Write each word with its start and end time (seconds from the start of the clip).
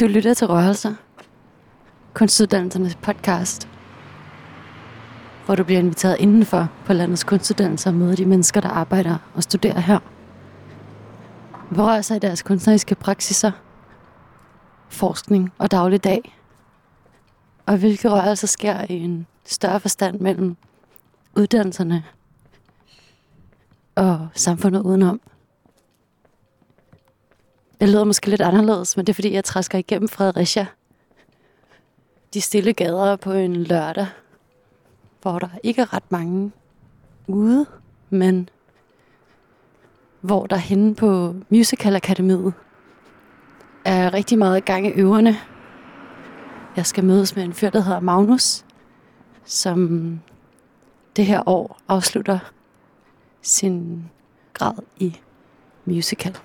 Du 0.00 0.06
lytter 0.06 0.34
til 0.34 0.46
Rørelser, 0.46 0.94
kunstuddannelsernes 2.14 2.94
podcast, 2.94 3.68
hvor 5.44 5.54
du 5.54 5.64
bliver 5.64 5.80
inviteret 5.80 6.16
indenfor 6.20 6.68
på 6.86 6.92
landets 6.92 7.24
kunstuddannelser 7.24 7.90
og 7.90 7.96
møder 7.96 8.16
de 8.16 8.26
mennesker, 8.26 8.60
der 8.60 8.68
arbejder 8.68 9.16
og 9.34 9.42
studerer 9.42 9.80
her. 9.80 9.98
Berører 11.74 12.02
sig 12.02 12.16
i 12.16 12.18
deres 12.18 12.42
kunstneriske 12.42 12.94
praksiser, 12.94 13.52
forskning 14.88 15.52
og 15.58 15.70
dagligdag, 15.70 16.38
og 17.66 17.76
hvilke 17.76 18.10
rørelser 18.10 18.46
sker 18.46 18.84
i 18.88 18.98
en 18.98 19.26
større 19.44 19.80
forstand 19.80 20.20
mellem 20.20 20.56
uddannelserne 21.36 22.04
og 23.94 24.28
samfundet 24.34 24.82
udenom. 24.82 25.20
Det 27.80 27.88
lyder 27.88 28.04
måske 28.04 28.30
lidt 28.30 28.40
anderledes, 28.40 28.96
men 28.96 29.06
det 29.06 29.12
er 29.12 29.14
fordi, 29.14 29.32
jeg 29.32 29.44
træsker 29.44 29.78
igennem 29.78 30.08
Fredericia. 30.08 30.66
De 32.34 32.40
stille 32.40 32.72
gader 32.72 33.16
på 33.16 33.32
en 33.32 33.56
lørdag, 33.56 34.06
hvor 35.22 35.38
der 35.38 35.48
ikke 35.62 35.82
er 35.82 35.94
ret 35.94 36.12
mange 36.12 36.52
ude, 37.26 37.66
men 38.10 38.48
hvor 40.20 40.46
der 40.46 40.56
henne 40.56 40.94
på 40.94 41.34
Musical 41.48 41.96
Akademiet 41.96 42.52
er 43.84 44.14
rigtig 44.14 44.38
meget 44.38 44.64
gang 44.64 44.86
i 44.86 44.90
øverne. 44.90 45.36
Jeg 46.76 46.86
skal 46.86 47.04
mødes 47.04 47.36
med 47.36 47.44
en 47.44 47.54
fyr, 47.54 47.70
der 47.70 47.80
hedder 47.80 48.00
Magnus, 48.00 48.64
som 49.44 50.20
det 51.16 51.26
her 51.26 51.48
år 51.48 51.80
afslutter 51.88 52.38
sin 53.42 54.04
grad 54.54 54.74
i 54.96 55.20
musical. 55.84 56.38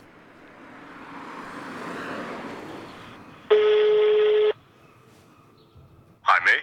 Hej 6.28 6.40
med. 6.46 6.60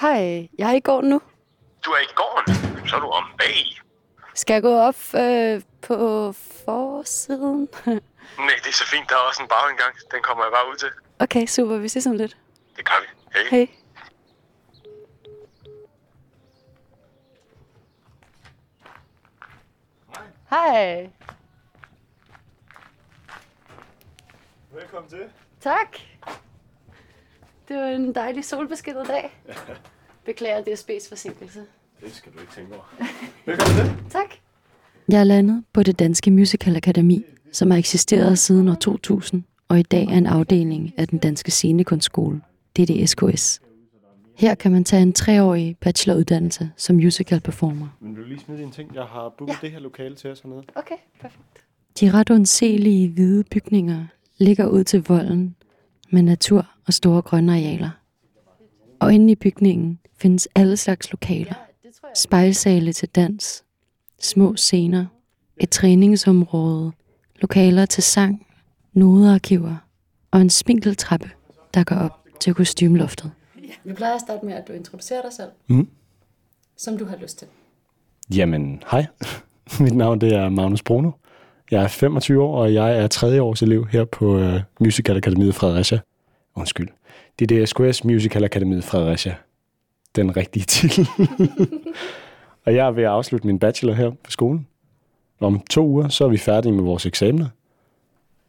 Hej, 0.00 0.48
jeg 0.58 0.70
er 0.70 0.74
i 0.74 0.80
går 0.80 1.00
nu. 1.02 1.22
Du 1.84 1.90
er 1.90 1.98
i 1.98 2.12
gården, 2.14 2.54
så 2.88 2.96
er 2.96 3.00
du 3.00 3.06
om 3.06 3.24
bag. 3.38 3.80
Skal 4.34 4.54
jeg 4.54 4.62
gå 4.62 4.74
op 4.78 5.14
øh, 5.14 5.62
på 5.82 6.32
forsiden? 6.32 7.68
Nej, 8.46 8.54
det 8.62 8.68
er 8.68 8.72
så 8.72 8.86
fint. 8.86 9.08
Der 9.08 9.14
er 9.14 9.20
også 9.28 9.42
en 9.42 9.48
bagindgang. 9.48 9.94
Den 10.10 10.22
kommer 10.22 10.44
jeg 10.44 10.52
bare 10.52 10.70
ud 10.72 10.76
til. 10.76 10.88
okay, 11.18 11.46
super. 11.46 11.76
Vi 11.76 11.88
ses 11.88 12.06
om 12.06 12.12
lidt. 12.12 12.36
Det 12.76 12.84
gør 12.84 13.00
vi. 13.00 13.06
Hey. 13.50 13.66
Hej. 20.50 20.66
Hej. 20.72 21.10
Velkommen 24.72 25.10
til. 25.10 25.30
Tak. 25.60 25.96
Det 27.70 27.78
var 27.78 27.86
en 27.86 28.14
dejlig 28.14 28.44
solbeskinnet 28.44 29.06
dag. 29.06 29.30
Beklager 30.26 30.60
DSB's 30.60 31.08
forsinkelse. 31.08 31.60
Det 32.00 32.14
skal 32.14 32.32
du 32.32 32.40
ikke 32.40 32.52
tænke 32.52 32.74
over. 32.74 32.84
Velkommen 33.46 33.76
til. 33.76 34.10
Tak. 34.10 34.34
Jeg 35.08 35.20
er 35.20 35.24
landet 35.24 35.64
på 35.72 35.82
det 35.82 35.98
Danske 35.98 36.30
Musical 36.30 36.76
Akademi, 36.76 37.24
som 37.52 37.70
har 37.70 37.78
eksisteret 37.78 38.38
siden 38.38 38.68
år 38.68 38.74
2000, 38.74 39.42
og 39.68 39.78
i 39.78 39.82
dag 39.82 40.04
er 40.04 40.18
en 40.18 40.26
afdeling 40.26 40.94
af 40.96 41.08
den 41.08 41.18
Danske 41.18 41.50
Scenekunstskole, 41.50 42.40
DDSKS. 42.78 43.60
Her 44.36 44.54
kan 44.54 44.72
man 44.72 44.84
tage 44.84 45.02
en 45.02 45.12
treårig 45.12 45.76
bacheloruddannelse 45.80 46.70
som 46.76 46.96
musical 46.96 47.40
performer. 47.40 47.88
Men 48.00 48.16
vil 48.16 48.22
du 48.22 48.28
lige 48.28 48.40
smide 48.40 48.60
dine 48.60 48.72
ting? 48.72 48.94
Jeg 48.94 49.04
har 49.04 49.34
booket 49.38 49.54
ja. 49.54 49.58
det 49.62 49.70
her 49.70 49.80
lokale 49.80 50.14
til 50.14 50.30
os 50.30 50.40
hernede. 50.40 50.62
Okay, 50.74 50.96
perfekt. 51.20 51.64
De 52.00 52.10
ret 52.10 52.30
undselige 52.30 53.08
hvide 53.08 53.44
bygninger 53.44 54.04
ligger 54.38 54.66
ud 54.66 54.84
til 54.84 55.04
volden 55.08 55.56
med 56.10 56.22
natur 56.22 56.66
og 56.86 56.92
store 56.94 57.22
grønne 57.22 57.52
arealer. 57.52 57.90
Og 59.00 59.14
inde 59.14 59.32
i 59.32 59.34
bygningen 59.34 59.98
findes 60.18 60.48
alle 60.54 60.76
slags 60.76 61.10
lokaler. 61.10 61.54
Spejlsale 62.16 62.92
til 62.92 63.08
dans, 63.08 63.64
små 64.20 64.56
scener, 64.56 65.06
et 65.56 65.70
træningsområde, 65.70 66.92
lokaler 67.40 67.86
til 67.86 68.02
sang, 68.02 68.46
nodearkiver 68.92 69.76
og 70.30 70.40
en 70.40 70.50
spinkeltrappe, 70.50 71.30
der 71.74 71.84
går 71.84 71.96
op 71.96 72.24
til 72.40 72.54
kostymeloftet. 72.54 73.30
Vi 73.84 73.92
plejer 73.92 74.14
at 74.14 74.20
starte 74.20 74.46
med, 74.46 74.54
at 74.54 74.68
du 74.68 74.72
introducerer 74.72 75.22
dig 75.22 75.32
selv, 75.32 75.48
Mm. 75.68 75.88
som 76.76 76.98
du 76.98 77.04
har 77.04 77.16
lyst 77.16 77.38
til. 77.38 77.48
Jamen, 78.34 78.82
hej. 78.90 79.06
Mit 79.80 79.94
navn 79.96 80.20
det 80.20 80.32
er 80.34 80.48
Magnus 80.48 80.82
Bruno. 80.82 81.10
Jeg 81.70 81.82
er 81.82 81.88
25 81.88 82.42
år, 82.42 82.62
og 82.62 82.74
jeg 82.74 82.98
er 82.98 83.06
tredje 83.06 83.40
års 83.40 83.62
elev 83.62 83.86
her 83.86 84.04
på 84.04 84.36
uh, 84.36 84.60
Musical 84.80 85.16
Akademiet 85.16 85.54
Fredericia. 85.54 85.98
Undskyld. 86.54 86.88
Det 87.38 87.52
er 87.52 87.58
det 87.58 87.68
SKS 87.68 88.04
Musical 88.04 88.44
Akademiet 88.44 88.84
Fredericia. 88.84 89.34
Den 90.16 90.36
rigtige 90.36 90.64
titel. 90.64 91.08
og 92.64 92.74
jeg 92.74 92.86
er 92.86 92.90
ved 92.90 93.02
at 93.02 93.08
afslutte 93.08 93.46
min 93.46 93.58
bachelor 93.58 93.94
her 93.94 94.10
på 94.10 94.30
skolen. 94.30 94.66
Om 95.40 95.60
to 95.70 95.86
uger, 95.86 96.08
så 96.08 96.24
er 96.24 96.28
vi 96.28 96.38
færdige 96.38 96.72
med 96.72 96.84
vores 96.84 97.06
eksamener. 97.06 97.46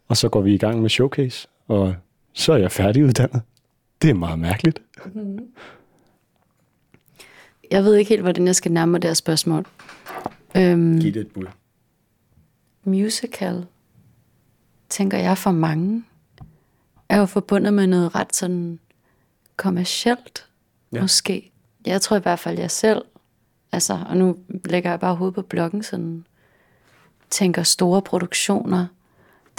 Og 0.07 0.17
så 0.17 0.29
går 0.29 0.41
vi 0.41 0.53
i 0.53 0.57
gang 0.57 0.81
med 0.81 0.89
showcase, 0.89 1.47
og 1.67 1.95
så 2.33 2.53
er 2.53 2.57
jeg 2.57 2.71
færdiguddannet. 2.71 3.41
Det 4.01 4.09
er 4.09 4.13
meget 4.13 4.39
mærkeligt. 4.39 4.81
Jeg 7.71 7.83
ved 7.83 7.95
ikke 7.95 8.09
helt, 8.09 8.21
hvordan 8.21 8.47
jeg 8.47 8.55
skal 8.55 8.71
nærme 8.71 8.91
mig 8.91 9.01
det 9.01 9.09
her 9.09 9.13
spørgsmål. 9.13 9.65
Øhm, 10.57 10.99
Giv 10.99 11.13
det 11.13 11.21
et 11.21 11.27
bud. 11.27 11.45
Musical, 12.83 13.65
tænker 14.89 15.17
jeg 15.17 15.37
for 15.37 15.51
mange, 15.51 16.03
er 17.09 17.17
jo 17.17 17.25
forbundet 17.25 17.73
med 17.73 17.87
noget 17.87 18.15
ret 18.15 18.35
sådan 18.35 18.79
kommercielt, 19.57 20.47
Ja. 20.93 21.01
måske. 21.01 21.51
Jeg 21.85 22.01
tror 22.01 22.17
i 22.17 22.19
hvert 22.19 22.39
fald, 22.39 22.59
jeg 22.59 22.71
selv, 22.71 23.01
altså, 23.71 23.99
og 24.09 24.17
nu 24.17 24.35
lægger 24.65 24.89
jeg 24.89 24.99
bare 24.99 25.15
hovedet 25.15 25.35
på 25.35 25.41
blokken, 25.41 25.83
sådan, 25.83 26.25
tænker 27.29 27.63
store 27.63 28.01
produktioner, 28.01 28.85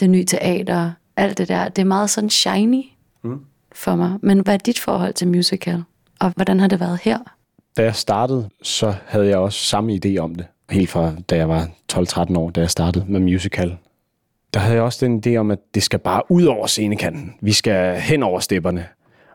det 0.01 0.11
nye 0.11 0.25
teater, 0.25 0.93
alt 1.17 1.39
det 1.39 1.49
der, 1.49 1.69
det 1.69 1.83
er 1.83 1.87
meget 1.87 2.11
sådan 2.11 2.31
shiny 2.31 2.85
Mm. 3.25 3.45
for 3.73 3.97
mig. 3.97 4.19
Men 4.23 4.41
hvad 4.41 4.55
er 4.55 4.59
dit 4.59 4.79
forhold 4.79 5.15
til 5.15 5.29
musical? 5.29 5.83
Og 6.21 6.33
hvordan 6.37 6.61
har 6.61 6.67
det 6.69 6.81
været 6.81 6.99
her? 7.03 7.19
Da 7.77 7.83
jeg 7.83 7.97
startede, 7.97 8.51
så 8.63 8.95
havde 9.07 9.27
jeg 9.27 9.39
også 9.39 9.59
samme 9.59 10.01
idé 10.05 10.17
om 10.19 10.35
det. 10.35 10.47
Helt 10.73 10.91
fra 10.91 11.13
da 11.31 11.37
jeg 11.37 11.49
var 11.49 11.69
12-13 11.93 12.39
år, 12.39 12.51
da 12.51 12.61
jeg 12.61 12.71
startede 12.71 13.05
med 13.09 13.21
musical. 13.21 13.77
Der 14.55 14.61
havde 14.61 14.75
jeg 14.75 14.83
også 14.83 15.07
den 15.07 15.23
idé 15.27 15.37
om, 15.37 15.51
at 15.51 15.59
det 15.75 15.83
skal 15.83 15.99
bare 15.99 16.23
ud 16.29 16.45
over 16.45 16.67
scenekanten. 16.67 17.35
Vi 17.41 17.53
skal 17.53 18.01
hen 18.01 18.23
over 18.23 18.41
stepperne. 18.41 18.87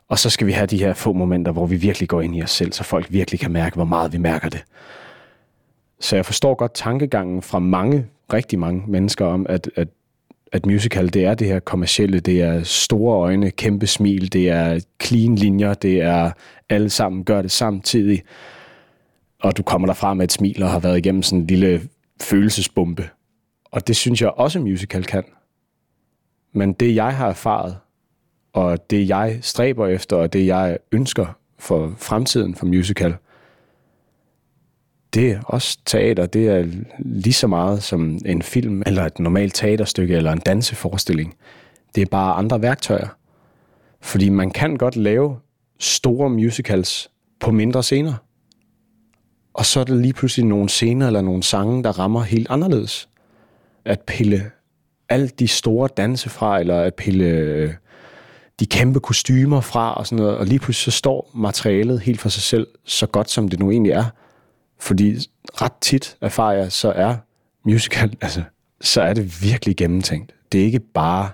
Og 0.09 0.19
så 0.19 0.29
skal 0.29 0.47
vi 0.47 0.51
have 0.51 0.67
de 0.67 0.77
her 0.77 0.93
få 0.93 1.13
momenter, 1.13 1.51
hvor 1.51 1.65
vi 1.65 1.75
virkelig 1.75 2.09
går 2.09 2.21
ind 2.21 2.35
i 2.35 2.43
os 2.43 2.51
selv, 2.51 2.71
så 2.71 2.83
folk 2.83 3.07
virkelig 3.09 3.39
kan 3.39 3.51
mærke, 3.51 3.75
hvor 3.75 3.85
meget 3.85 4.13
vi 4.13 4.17
mærker 4.17 4.49
det. 4.49 4.63
Så 5.99 6.15
jeg 6.15 6.25
forstår 6.25 6.55
godt 6.55 6.73
tankegangen 6.73 7.41
fra 7.41 7.59
mange, 7.59 8.05
rigtig 8.33 8.59
mange 8.59 8.83
mennesker 8.87 9.25
om, 9.25 9.45
at, 9.49 9.69
at, 9.75 9.87
at 10.51 10.65
musical, 10.65 11.13
det 11.13 11.25
er 11.25 11.33
det 11.33 11.47
her 11.47 11.59
kommercielle, 11.59 12.19
det 12.19 12.41
er 12.41 12.63
store 12.63 13.15
øjne, 13.15 13.51
kæmpe 13.51 13.87
smil, 13.87 14.33
det 14.33 14.49
er 14.49 14.79
clean 15.03 15.35
linjer, 15.35 15.73
det 15.73 16.01
er 16.01 16.31
alle 16.69 16.89
sammen 16.89 17.23
gør 17.23 17.41
det 17.41 17.51
samtidig. 17.51 18.21
Og 19.39 19.57
du 19.57 19.63
kommer 19.63 19.85
derfra 19.85 20.13
med 20.13 20.23
et 20.23 20.31
smil 20.31 20.63
og 20.63 20.69
har 20.69 20.79
været 20.79 20.97
igennem 20.97 21.23
sådan 21.23 21.39
en 21.39 21.47
lille 21.47 21.89
følelsesbombe. 22.21 23.09
Og 23.71 23.87
det 23.87 23.95
synes 23.95 24.21
jeg 24.21 24.29
også 24.29 24.59
musical 24.59 25.03
kan. 25.03 25.23
Men 26.53 26.73
det 26.73 26.95
jeg 26.95 27.17
har 27.17 27.29
erfaret, 27.29 27.77
og 28.53 28.89
det 28.89 29.09
jeg 29.09 29.39
stræber 29.41 29.87
efter, 29.87 30.15
og 30.15 30.33
det 30.33 30.47
jeg 30.47 30.77
ønsker 30.91 31.37
for 31.59 31.93
fremtiden 31.97 32.55
for 32.55 32.65
musical, 32.65 33.15
det 35.13 35.31
er 35.31 35.41
også 35.43 35.77
teater. 35.85 36.25
Det 36.25 36.47
er 36.47 36.65
lige 36.99 37.33
så 37.33 37.47
meget 37.47 37.83
som 37.83 38.19
en 38.25 38.41
film, 38.41 38.83
eller 38.85 39.05
et 39.05 39.19
normalt 39.19 39.55
teaterstykke, 39.55 40.15
eller 40.15 40.31
en 40.31 40.39
danseforestilling. 40.39 41.35
Det 41.95 42.01
er 42.01 42.05
bare 42.05 42.33
andre 42.33 42.61
værktøjer. 42.61 43.07
Fordi 44.01 44.29
man 44.29 44.51
kan 44.51 44.77
godt 44.77 44.95
lave 44.95 45.39
store 45.79 46.29
musicals 46.29 47.11
på 47.39 47.51
mindre 47.51 47.83
scener. 47.83 48.13
Og 49.57 49.65
så 49.65 49.79
er 49.79 49.83
der 49.83 49.95
lige 49.95 50.13
pludselig 50.13 50.45
nogle 50.45 50.69
scener 50.69 51.07
eller 51.07 51.21
nogle 51.21 51.43
sange, 51.43 51.83
der 51.83 51.99
rammer 51.99 52.21
helt 52.21 52.47
anderledes. 52.49 53.09
At 53.85 54.01
pille 54.01 54.51
alle 55.09 55.27
de 55.27 55.47
store 55.47 55.89
danse 55.97 56.29
fra, 56.29 56.59
eller 56.59 56.81
at 56.81 56.95
pille 56.95 57.25
øh, 57.25 57.73
de 58.59 58.65
kæmpe 58.65 58.99
kostymer 58.99 59.61
fra 59.61 59.93
og 59.93 60.07
sådan 60.07 60.23
noget, 60.23 60.37
og 60.37 60.45
lige 60.45 60.59
pludselig 60.59 60.93
så 60.93 60.97
står 60.97 61.31
materialet 61.33 61.99
helt 61.99 62.21
for 62.21 62.29
sig 62.29 62.43
selv, 62.43 62.67
så 62.85 63.07
godt 63.07 63.29
som 63.29 63.47
det 63.47 63.59
nu 63.59 63.71
egentlig 63.71 63.91
er. 63.91 64.05
Fordi 64.79 65.17
ret 65.61 65.73
tit 65.81 66.17
erfarer 66.21 66.53
jeg, 66.53 66.71
så 66.71 66.91
er 66.91 67.15
musical, 67.63 68.17
altså, 68.21 68.43
så 68.81 69.01
er 69.01 69.13
det 69.13 69.43
virkelig 69.43 69.77
gennemtænkt. 69.77 70.33
Det 70.51 70.61
er 70.61 70.65
ikke 70.65 70.79
bare 70.79 71.29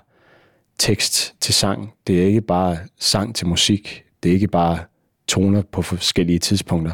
tekst 0.78 1.34
til 1.40 1.54
sang, 1.54 1.92
det 2.06 2.22
er 2.22 2.26
ikke 2.26 2.40
bare 2.40 2.78
sang 2.98 3.34
til 3.34 3.46
musik, 3.46 4.04
det 4.22 4.28
er 4.28 4.34
ikke 4.34 4.48
bare 4.48 4.78
toner 5.28 5.62
på 5.72 5.82
forskellige 5.82 6.38
tidspunkter. 6.38 6.92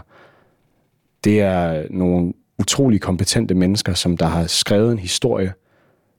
Det 1.25 1.41
er 1.41 1.85
nogle 1.91 2.33
utrolig 2.59 3.01
kompetente 3.01 3.55
mennesker, 3.55 3.95
som 3.95 4.17
der 4.17 4.27
har 4.27 4.47
skrevet 4.47 4.93
en 4.93 4.99
historie, 4.99 5.53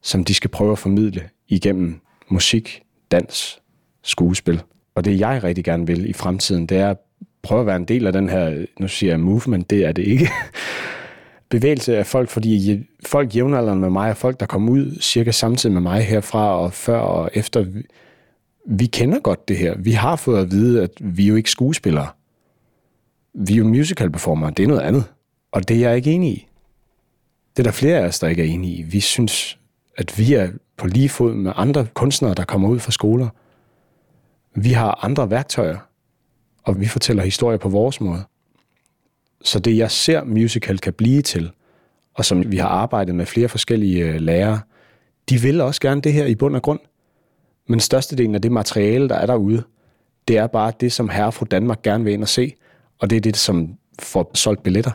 som 0.01 0.23
de 0.23 0.33
skal 0.33 0.49
prøve 0.49 0.71
at 0.71 0.79
formidle 0.79 1.29
igennem 1.47 1.99
musik, 2.29 2.81
dans 3.11 3.61
skuespil. 4.03 4.61
Og 4.95 5.05
det 5.05 5.19
jeg 5.19 5.43
rigtig 5.43 5.63
gerne 5.63 5.87
vil 5.87 6.09
i 6.09 6.13
fremtiden, 6.13 6.65
det 6.65 6.77
er 6.77 6.89
at 6.89 6.97
prøve 7.41 7.61
at 7.61 7.67
være 7.67 7.75
en 7.75 7.85
del 7.85 8.07
af 8.07 8.13
den 8.13 8.29
her, 8.29 8.65
nu 8.79 8.87
siger 8.87 9.11
jeg 9.11 9.19
movement, 9.19 9.69
det 9.69 9.85
er 9.85 9.91
det 9.91 10.03
ikke, 10.03 10.29
bevægelse 11.49 11.97
af 11.97 12.05
folk, 12.05 12.29
fordi 12.29 12.83
folk 13.05 13.35
jævnaldrende 13.35 13.81
med 13.81 13.89
mig, 13.89 14.09
og 14.09 14.17
folk, 14.17 14.39
der 14.39 14.45
kom 14.45 14.69
ud 14.69 14.97
cirka 15.01 15.31
samtidig 15.31 15.73
med 15.73 15.81
mig 15.81 16.01
herfra 16.01 16.59
og 16.59 16.73
før 16.73 16.99
og 16.99 17.29
efter, 17.33 17.65
vi 18.65 18.85
kender 18.85 19.19
godt 19.19 19.47
det 19.47 19.57
her. 19.57 19.77
Vi 19.77 19.91
har 19.91 20.15
fået 20.15 20.41
at 20.41 20.51
vide, 20.51 20.83
at 20.83 20.91
vi 20.99 21.23
er 21.23 21.27
jo 21.27 21.35
ikke 21.35 21.51
skuespillere. 21.51 22.07
Vi 23.33 23.53
er 23.53 23.57
jo 23.57 23.67
musical 23.67 24.11
performer. 24.11 24.49
Det 24.49 24.63
er 24.63 24.67
noget 24.67 24.81
andet. 24.81 25.03
Og 25.51 25.67
det 25.67 25.77
er 25.77 25.89
jeg 25.89 25.95
ikke 25.95 26.11
enig 26.11 26.31
i. 26.31 26.47
Det 27.57 27.59
er 27.59 27.63
der 27.63 27.71
flere 27.71 27.99
af 27.99 28.07
os, 28.07 28.19
der 28.19 28.27
ikke 28.27 28.43
er 28.43 28.47
enige 28.47 28.75
i. 28.75 28.81
Vi 28.81 28.99
synes, 28.99 29.59
at 29.97 30.19
vi 30.19 30.33
er 30.33 30.49
på 30.77 30.87
lige 30.87 31.09
fod 31.09 31.33
med 31.33 31.51
andre 31.55 31.87
kunstnere, 31.93 32.33
der 32.33 32.45
kommer 32.45 32.69
ud 32.69 32.79
fra 32.79 32.91
skoler. 32.91 33.27
Vi 34.55 34.71
har 34.71 35.03
andre 35.05 35.29
værktøjer, 35.29 35.77
og 36.63 36.79
vi 36.79 36.85
fortæller 36.85 37.23
historier 37.23 37.57
på 37.57 37.69
vores 37.69 38.01
måde. 38.01 38.23
Så 39.43 39.59
det, 39.59 39.77
jeg 39.77 39.91
ser 39.91 40.23
musical 40.23 40.79
kan 40.79 40.93
blive 40.93 41.21
til, 41.21 41.51
og 42.13 42.25
som 42.25 42.51
vi 42.51 42.57
har 42.57 42.67
arbejdet 42.67 43.15
med 43.15 43.25
flere 43.25 43.49
forskellige 43.49 44.05
øh, 44.05 44.15
lærere, 44.15 44.59
de 45.29 45.41
vil 45.41 45.61
også 45.61 45.81
gerne 45.81 46.01
det 46.01 46.13
her 46.13 46.25
i 46.25 46.35
bund 46.35 46.55
og 46.55 46.61
grund. 46.61 46.79
Men 47.67 47.79
størstedelen 47.79 48.35
af 48.35 48.41
det 48.41 48.51
materiale, 48.51 49.09
der 49.09 49.15
er 49.15 49.25
derude, 49.25 49.63
det 50.27 50.37
er 50.37 50.47
bare 50.47 50.73
det, 50.79 50.91
som 50.91 51.09
herre 51.09 51.31
fra 51.31 51.45
Danmark 51.45 51.81
gerne 51.81 52.03
vil 52.03 52.13
ind 52.13 52.21
og 52.21 52.29
se, 52.29 52.55
og 53.01 53.09
det 53.09 53.15
er 53.15 53.21
det, 53.21 53.37
som 53.37 53.69
får 53.99 54.31
solgt 54.33 54.63
billetter. 54.63 54.91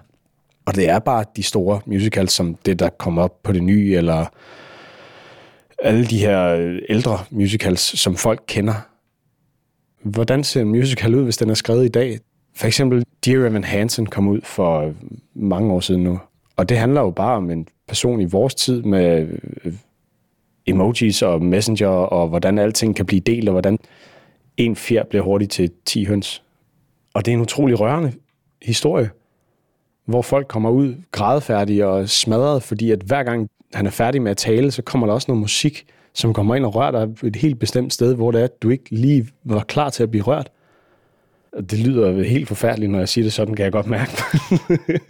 Og 0.66 0.74
det 0.74 0.88
er 0.88 0.98
bare 0.98 1.24
de 1.36 1.42
store 1.42 1.80
musicals, 1.86 2.32
som 2.32 2.54
det, 2.66 2.78
der 2.78 2.88
kommer 2.88 3.22
op 3.22 3.42
på 3.42 3.52
det 3.52 3.62
nye, 3.62 3.94
eller 3.94 4.26
alle 5.78 6.06
de 6.06 6.18
her 6.18 6.54
ældre 6.88 7.18
musicals, 7.30 7.80
som 7.80 8.16
folk 8.16 8.42
kender. 8.46 8.74
Hvordan 10.02 10.44
ser 10.44 10.60
en 10.60 10.68
musical 10.68 11.14
ud, 11.14 11.24
hvis 11.24 11.36
den 11.36 11.50
er 11.50 11.54
skrevet 11.54 11.84
i 11.84 11.88
dag? 11.88 12.18
For 12.54 12.66
eksempel 12.66 13.04
Dear 13.24 13.46
Evan 13.46 13.64
Hansen 13.64 14.06
kom 14.06 14.28
ud 14.28 14.40
for 14.44 14.94
mange 15.34 15.72
år 15.72 15.80
siden 15.80 16.02
nu. 16.02 16.20
Og 16.56 16.68
det 16.68 16.78
handler 16.78 17.00
jo 17.00 17.10
bare 17.10 17.36
om 17.36 17.50
en 17.50 17.68
person 17.88 18.20
i 18.20 18.24
vores 18.24 18.54
tid 18.54 18.82
med 18.82 19.28
øh, 19.64 19.72
emojis 20.66 21.22
og 21.22 21.42
messenger, 21.42 21.88
og 21.88 22.28
hvordan 22.28 22.58
alting 22.58 22.96
kan 22.96 23.06
blive 23.06 23.20
delt, 23.20 23.48
og 23.48 23.52
hvordan 23.52 23.78
en 24.56 24.76
fjer 24.76 25.04
bliver 25.04 25.22
hurtigt 25.22 25.52
til 25.52 25.70
10 25.84 26.04
høns. 26.04 26.42
Og 27.16 27.24
det 27.24 27.32
er 27.32 27.36
en 27.36 27.42
utrolig 27.42 27.80
rørende 27.80 28.12
historie, 28.62 29.10
hvor 30.04 30.22
folk 30.22 30.48
kommer 30.48 30.70
ud 30.70 30.94
grædefærdige 31.10 31.86
og 31.86 32.08
smadret, 32.08 32.62
fordi 32.62 32.90
at 32.90 33.02
hver 33.02 33.22
gang 33.22 33.50
han 33.74 33.86
er 33.86 33.90
færdig 33.90 34.22
med 34.22 34.30
at 34.30 34.36
tale, 34.36 34.70
så 34.70 34.82
kommer 34.82 35.06
der 35.06 35.14
også 35.14 35.24
noget 35.28 35.40
musik, 35.40 35.86
som 36.14 36.32
kommer 36.32 36.54
ind 36.54 36.64
og 36.64 36.74
rører 36.74 36.90
dig 36.90 37.26
et 37.28 37.36
helt 37.36 37.58
bestemt 37.58 37.92
sted, 37.92 38.14
hvor 38.14 38.30
det 38.30 38.40
er, 38.40 38.44
at 38.44 38.62
du 38.62 38.70
ikke 38.70 38.90
lige 38.90 39.28
var 39.44 39.64
klar 39.64 39.90
til 39.90 40.02
at 40.02 40.10
blive 40.10 40.22
rørt. 40.22 40.50
Det 41.70 41.78
lyder 41.78 42.22
helt 42.22 42.48
forfærdeligt, 42.48 42.92
når 42.92 42.98
jeg 42.98 43.08
siger 43.08 43.24
det 43.24 43.32
sådan, 43.32 43.54
kan 43.54 43.64
jeg 43.64 43.72
godt 43.72 43.86
mærke. 43.86 44.12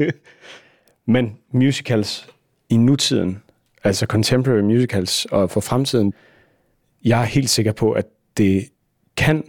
Men 1.06 1.38
musicals 1.50 2.29
i 2.69 2.76
nutiden, 2.76 3.43
altså 3.85 4.06
contemporary 4.06 4.61
musicals, 4.61 5.25
og 5.25 5.50
for 5.50 5.61
fremtiden, 5.61 6.12
jeg 7.05 7.20
er 7.20 7.26
helt 7.26 7.50
sikker 7.50 7.73
på, 7.73 7.93
at 7.93 8.06
det 8.37 8.69
kan 9.17 9.44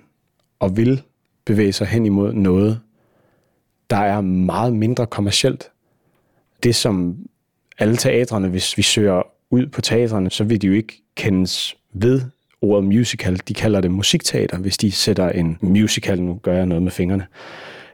og 0.60 0.78
vil 0.78 1.04
bevæge 1.48 1.74
sig 1.74 1.88
hen 1.88 2.06
imod 2.06 2.34
noget, 2.34 2.80
der 3.90 3.98
er 3.98 4.22
meget 4.22 4.74
mindre 4.74 5.08
kommercielt. 5.08 5.72
Det 6.64 6.76
som 6.76 7.18
alle 7.78 7.98
teatrene, 7.98 8.48
hvis 8.48 8.78
vi 8.78 8.82
søger 8.82 9.22
ud 9.50 9.68
på 9.68 9.82
teatrene, 9.82 10.32
så 10.32 10.44
vil 10.44 10.62
de 10.62 10.68
jo 10.68 10.74
ikke 10.74 11.04
kendes 11.16 11.78
ved 11.94 12.22
ordet 12.62 12.84
musical. 12.84 13.42
De 13.48 13.54
kalder 13.54 13.82
det 13.82 13.92
musikteater, 13.92 14.58
hvis 14.58 14.78
de 14.78 14.92
sætter 14.92 15.30
en 15.30 15.58
musical, 15.62 16.22
nu 16.22 16.40
gør 16.44 16.54
jeg 16.54 16.66
noget 16.66 16.84
med 16.84 16.92
fingrene, 16.92 17.28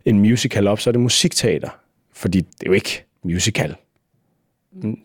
en 0.06 0.20
musical 0.20 0.68
op, 0.68 0.80
så 0.80 0.90
er 0.90 0.92
det 0.92 1.02
musikteater. 1.02 1.70
Fordi 2.14 2.42
det 2.42 2.64
er 2.64 2.68
jo 2.68 2.74
ikke 2.74 3.06
musical. 3.24 3.76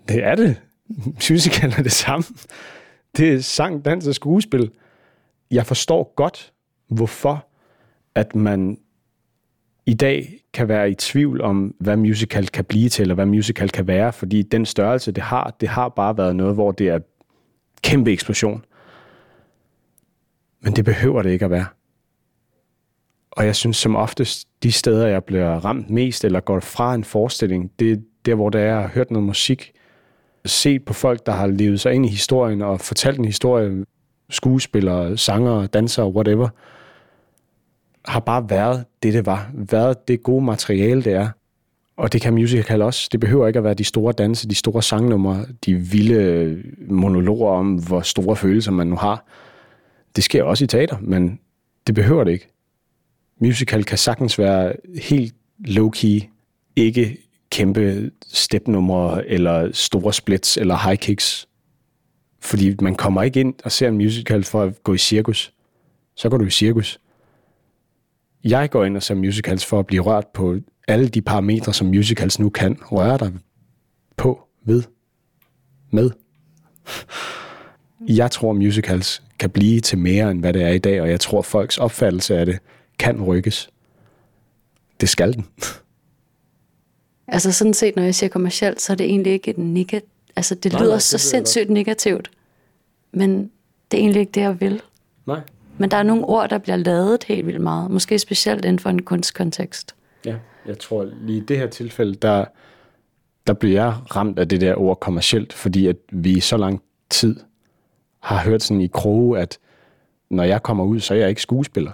Det 0.09 0.25
er 0.25 0.35
det. 0.35 0.57
Musical 1.31 1.75
er 1.79 1.83
det 1.83 1.93
samme. 1.93 2.25
Det 3.17 3.35
er 3.35 3.41
sang, 3.41 3.85
dans 3.85 4.07
og 4.07 4.15
skuespil. 4.15 4.71
Jeg 5.51 5.67
forstår 5.67 6.13
godt, 6.17 6.53
hvorfor 6.89 7.48
at 8.19 8.35
man 8.35 8.79
i 9.87 9.95
dag 9.95 10.41
kan 10.53 10.69
være 10.69 10.91
i 10.91 10.95
tvivl 10.95 11.41
om, 11.41 11.75
hvad 11.81 11.97
musical 11.97 12.49
kan 12.49 12.65
blive 12.65 12.89
til, 12.89 13.03
eller 13.03 13.15
hvad 13.15 13.27
musical 13.27 13.69
kan 13.69 13.87
være, 13.87 14.13
fordi 14.13 14.43
den 14.43 14.67
størrelse, 14.67 15.13
det 15.13 15.23
har, 15.23 15.57
det 15.61 15.69
har 15.69 15.89
bare 15.89 16.17
været 16.17 16.37
noget, 16.37 16.55
hvor 16.55 16.73
det 16.73 16.89
er 16.89 16.99
kæmpe 17.83 18.13
eksplosion. 18.13 18.65
Men 20.61 20.77
det 20.77 20.85
behøver 20.85 21.23
det 21.23 21.31
ikke 21.31 21.45
at 21.45 21.51
være. 21.51 21.67
Og 23.31 23.47
jeg 23.47 23.57
synes 23.57 23.77
som 23.77 23.97
oftest, 23.97 24.49
de 24.63 24.73
steder, 24.73 25.07
jeg 25.07 25.25
bliver 25.25 25.65
ramt 25.65 25.91
mest, 25.91 26.25
eller 26.25 26.41
går 26.41 26.61
fra 26.61 26.95
en 26.95 27.05
forestilling, 27.05 27.71
det 27.79 27.93
er 27.93 27.97
der, 28.27 28.35
hvor 28.35 28.51
der 28.51 28.61
er 28.61 28.89
hørt 28.89 29.11
noget 29.11 29.27
musik, 29.27 29.73
set 30.45 30.85
på 30.85 30.93
folk, 30.93 31.27
der 31.27 31.33
har 31.33 31.47
levet 31.47 31.81
sig 31.81 31.93
ind 31.95 32.07
i 32.07 32.09
historien 32.09 32.63
og 32.63 32.81
fortalt 32.81 33.19
en 33.19 33.25
historie, 33.25 33.85
skuespillere, 34.31 35.17
sanger, 35.17 35.67
dansere, 35.67 36.09
whatever, 36.09 36.49
har 38.05 38.21
bare 38.21 38.51
været 38.51 38.85
det, 39.03 39.15
det 39.15 39.27
var. 39.27 39.51
Været 39.55 40.09
det 40.09 40.23
gode 40.23 40.45
materiale, 40.45 41.03
det 41.03 41.13
er. 41.13 41.29
Og 41.97 42.13
det 42.13 42.21
kan 42.21 42.35
musical 42.35 42.83
også. 42.83 43.09
Det 43.13 43.21
behøver 43.21 43.47
ikke 43.47 43.59
at 43.59 43.65
være 43.65 43.75
de 43.75 43.85
store 43.85 44.13
danse, 44.13 44.49
de 44.49 44.55
store 44.55 44.83
sangnumre, 44.83 45.47
de 45.65 45.75
vilde 45.75 46.63
monologer 46.89 47.51
om, 47.51 47.75
hvor 47.75 48.01
store 48.01 48.37
følelser 48.37 48.73
man 48.73 48.87
nu 48.87 48.97
har. 48.97 49.25
Det 50.17 50.25
sker 50.25 50.43
også 50.43 50.65
i 50.65 50.67
teater, 50.67 50.97
men 51.01 51.41
det 51.87 51.95
behøver 51.95 52.25
det 52.25 52.33
ikke. 52.33 52.49
Musical 53.41 53.85
kan 53.85 53.99
sagtens 53.99 54.39
være 54.39 54.73
helt 55.03 55.35
low-key, 55.69 56.29
ikke 56.77 57.17
kæmpe 57.51 58.11
stepnumre, 58.29 59.27
eller 59.27 59.71
store 59.73 60.13
splits, 60.13 60.57
eller 60.57 60.77
high 60.87 60.99
kicks. 60.99 61.49
Fordi 62.41 62.75
man 62.81 62.95
kommer 62.95 63.23
ikke 63.23 63.41
ind 63.41 63.55
og 63.65 63.73
ser 63.73 63.89
en 63.89 63.97
musical 63.97 64.45
for 64.45 64.63
at 64.63 64.83
gå 64.83 64.95
i 64.95 64.99
cirkus. 64.99 65.53
Så 66.17 66.29
går 66.29 66.37
du 66.37 66.45
i 66.45 66.51
cirkus. 66.51 67.01
Jeg 68.45 68.71
går 68.71 68.85
ind 68.85 68.97
og 68.97 69.03
ser 69.03 69.15
musicals 69.15 69.67
for 69.67 69.79
at 69.79 69.87
blive 69.87 70.03
rørt 70.03 70.27
på 70.27 70.57
alle 70.89 71.09
de 71.09 71.23
parametre, 71.23 71.75
som 71.75 71.87
musicals 71.87 72.39
nu 72.39 72.49
kan 72.49 72.79
røre 72.83 73.19
dig 73.19 73.33
på, 74.17 74.41
ved, 74.65 74.83
med. 75.91 76.11
Jeg 78.01 78.31
tror, 78.31 78.53
musicals 78.53 79.23
kan 79.39 79.51
blive 79.51 79.81
til 79.81 79.99
mere, 79.99 80.31
end 80.31 80.41
hvad 80.41 80.53
det 80.53 80.63
er 80.63 80.69
i 80.69 80.79
dag, 80.79 81.01
og 81.01 81.11
jeg 81.11 81.21
tror, 81.21 81.43
folks 81.43 81.79
opfattelse 81.79 82.39
af 82.39 82.47
det 82.47 82.59
kan 82.99 83.23
rykkes. 83.23 83.71
Det 85.01 85.09
skal 85.09 85.33
den. 85.33 85.47
Altså 87.29 87.53
sådan 87.53 87.75
set, 87.75 87.97
når 87.97 88.03
jeg 88.03 88.15
siger 88.15 88.31
kommercielt, 88.31 88.81
så 88.81 88.93
er 88.93 88.97
det 88.97 89.05
egentlig 89.05 89.33
ikke 89.33 89.51
et 89.51 89.59
negativt. 89.59 90.13
Altså 90.37 90.55
det 90.55 90.73
Nej, 90.73 90.81
lyder 90.81 90.91
nej, 90.91 90.97
det 90.97 91.03
så 91.03 91.19
sindssygt 91.19 91.71
negativt. 91.71 92.31
Men 93.13 93.51
det 93.91 93.99
er 93.99 94.03
egentlig 94.03 94.21
ikke 94.21 94.33
det, 94.33 94.41
jeg 94.41 94.61
vil. 94.61 94.83
Nej. 95.27 95.41
Men 95.79 95.91
der 95.91 95.97
er 95.97 96.03
nogle 96.03 96.25
ord, 96.25 96.49
der 96.49 96.59
bliver 96.59 96.77
lavet 96.77 97.25
helt 97.25 97.47
vildt 97.47 97.61
meget. 97.61 97.91
Måske 97.91 98.19
specielt 98.19 98.65
inden 98.65 98.79
for 98.79 98.91
en 98.91 99.03
kunstkontekst. 99.03 99.95
Ja, 100.25 100.37
jeg 100.67 100.79
tror 100.79 101.09
lige 101.21 101.39
i 101.39 101.45
det 101.45 101.59
her 101.59 101.67
tilfælde, 101.67 102.15
der, 102.15 102.45
der 103.47 103.53
bliver 103.53 103.83
jeg 103.83 103.95
ramt 104.17 104.39
af 104.39 104.49
det 104.49 104.61
der 104.61 104.75
ord 104.75 105.01
kommercielt, 105.01 105.53
fordi 105.53 105.87
at 105.87 105.97
vi 106.13 106.31
i 106.31 106.41
så 106.41 106.57
lang 106.57 106.83
tid 107.11 107.37
har 108.21 108.39
hørt 108.45 108.63
sådan 108.63 108.81
i 108.81 108.87
kroge, 108.87 109.39
at 109.39 109.59
når 110.31 110.45
jeg 110.45 110.63
kommer 110.63 110.85
ud, 110.85 111.01
så 111.01 111.15
er 111.15 111.19
jeg 111.19 111.29
ikke 111.29 111.43
skuespiller. 111.43 111.93